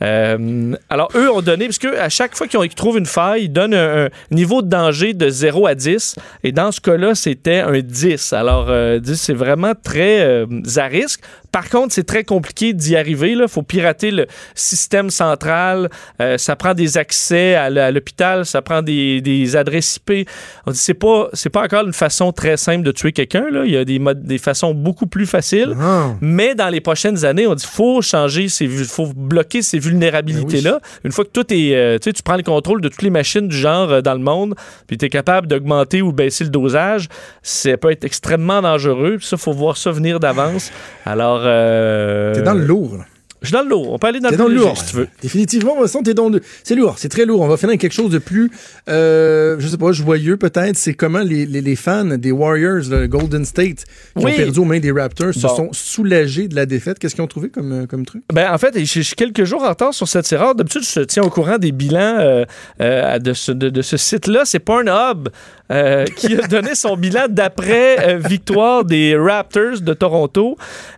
[0.03, 3.75] Euh, alors, eux ont donné, parce qu'à chaque fois qu'ils trouvent une faille, ils donnent
[3.75, 6.17] un, niveau de danger de 0 à 10.
[6.43, 8.33] Et dans ce cas-là, c'était un 10.
[8.33, 10.47] Alors, euh, 10, c'est vraiment très euh,
[10.77, 11.21] à risque.
[11.53, 13.33] Par contre, c'est très compliqué d'y arriver.
[13.33, 15.89] Il faut pirater le système central.
[16.21, 18.45] Euh, ça prend des accès à à l'hôpital.
[18.45, 20.29] Ça prend des, des adresses IP.
[20.67, 23.51] On dit c'est pas c'est pas encore une façon très simple de tuer quelqu'un.
[23.51, 23.65] Là.
[23.65, 25.75] Il y a des, modes, des façons beaucoup plus faciles.
[25.81, 26.15] Ah.
[26.21, 30.81] Mais dans les prochaines années, on dit faut changer, ces, faut bloquer ces vulnérabilités-là.
[31.05, 33.11] Une fois que tout est, euh, tu sais, tu prends le contrôle de toutes les
[33.11, 34.55] machines du genre euh, dans le monde,
[34.87, 37.09] puis tu es capable d'augmenter ou baisser le dosage,
[37.43, 39.17] ça peut être extrêmement dangereux.
[39.19, 40.73] Puis ça, faut voir ça venir d'avance.
[41.05, 42.99] Alors, euh, T'es dans le lourd.
[43.43, 43.93] Je suis dans le lourd.
[43.93, 44.77] On peut aller dans le dans lourd.
[44.77, 45.09] si tu veux.
[45.23, 46.41] Définitivement, Vincent, t'es dans le...
[46.65, 47.41] C'est lourd, c'est très lourd.
[47.43, 48.51] On va finir avec quelque chose de plus,
[48.89, 50.77] euh, je sais pas, joyeux peut-être.
[50.77, 53.85] C'est comment les, les, les fans des Warriors, le Golden State,
[54.17, 54.33] qui Oui.
[54.33, 56.99] ont perdu aux mains des Raptors, se sont soulagés de la défaite.
[56.99, 58.23] Qu'est-ce qu'ils ont trouvé comme, euh, comme truc?
[58.33, 60.45] Ben, en fait, je suis quelques jours en retard sur cette série.
[60.57, 62.45] D'habitude, je te tiens au courant des bilans euh,
[62.81, 64.43] euh, de ce, de, de ce site-là.
[64.45, 65.29] C'est Pornhub
[66.17, 70.57] qui a donné son bilan d'après victoire des Raptors de Toronto.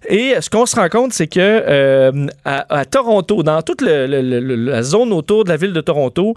[0.09, 4.23] Et ce qu'on se rend compte, c'est que à, à Toronto, dans toute le- le-
[4.23, 6.35] le- le- la zone autour de la ville de Toronto,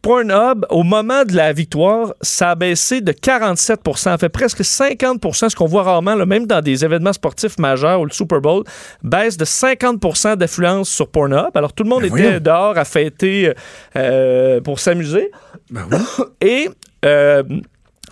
[0.00, 5.48] Pornhub, au moment de la victoire, ça a baissé de 47% Ça fait presque 50%
[5.50, 8.62] ce qu'on voit rarement, là, même dans des événements sportifs majeurs ou le Super Bowl,
[9.02, 11.50] baisse de 50% d'affluence sur Pornhub.
[11.54, 12.40] Alors, tout le monde Ben était voyons.
[12.40, 13.52] dehors à fêter
[13.96, 15.32] euh, pour s'amuser.
[15.70, 15.98] Ben oui.
[16.48, 16.70] Et
[17.04, 17.42] euh,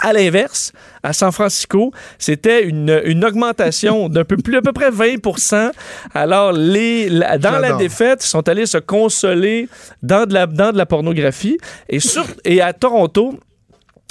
[0.01, 0.73] à l'inverse,
[1.03, 5.71] à San Francisco, c'était une, une augmentation d'un peu plus, à peu près 20%
[6.15, 9.69] Alors, les, la- dans la défaite, ils sont allés se consoler
[10.03, 11.59] dans de la, dans de la pornographie.
[11.89, 13.39] Et, sur, et à Toronto,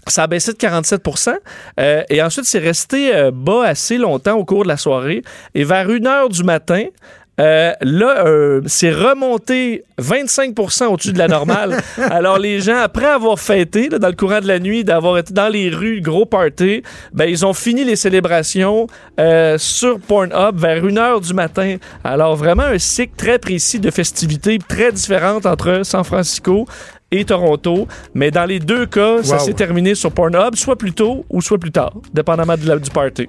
[0.07, 1.35] ça a baissé de 47%
[1.79, 5.23] euh, Et ensuite, c'est resté euh, bas assez longtemps au cours de la soirée.
[5.55, 6.85] Et vers 1 heure du matin,
[7.39, 11.81] euh, là, euh, c'est remonté 25% au-dessus de la normale.
[12.09, 15.33] Alors, les gens, après avoir fêté, là, dans le courant de la nuit, d'avoir été
[15.33, 16.81] dans les rues, gros party,
[17.13, 18.87] ben, ils ont fini les célébrations
[19.19, 21.75] euh, sur Pornhub vers 1 heure du matin.
[22.03, 26.65] Alors, vraiment un cycle très précis de festivités très différentes entre San Francisco
[27.11, 27.87] et Toronto.
[28.13, 31.57] Mais dans les deux cas, ça s'est terminé sur Pornhub, soit plus tôt ou soit
[31.57, 33.27] plus tard, dépendamment de la- du party.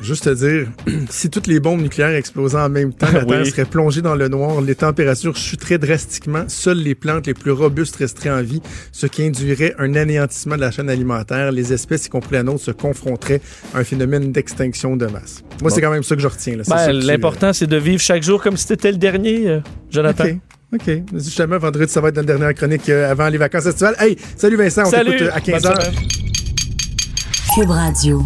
[0.00, 0.68] Juste te dire,
[1.10, 3.26] si toutes les bombes nucléaires explosaient en même temps, la Oui.
[3.28, 7.50] Terre serait plongée dans le noir, les températures chuteraient drastiquement, seules les plantes les plus
[7.52, 11.52] robustes resteraient en vie, ce qui induirait un anéantissement de la chaîne alimentaire.
[11.52, 13.40] Les espèces, y compris la nôtre, se confronteraient
[13.74, 15.42] à un phénomène d'extinction de masse.
[15.60, 16.56] Moi, c'est quand même ça que je retiens.
[16.68, 20.24] Ben, L'important, c'est de vivre chaque jour comme si c'était le dernier, euh, Jonathan.
[20.24, 20.36] OK.
[20.88, 20.90] OK.
[21.14, 23.94] Justement, vendredi, ça va être notre dernière chronique euh, avant les vacances estivales.
[24.00, 25.10] Hey, salut Vincent, on Salut!
[25.18, 25.82] t'écoute euh, à Bonne 15h.
[25.84, 25.94] semaine.
[27.54, 28.22] Cube Radio.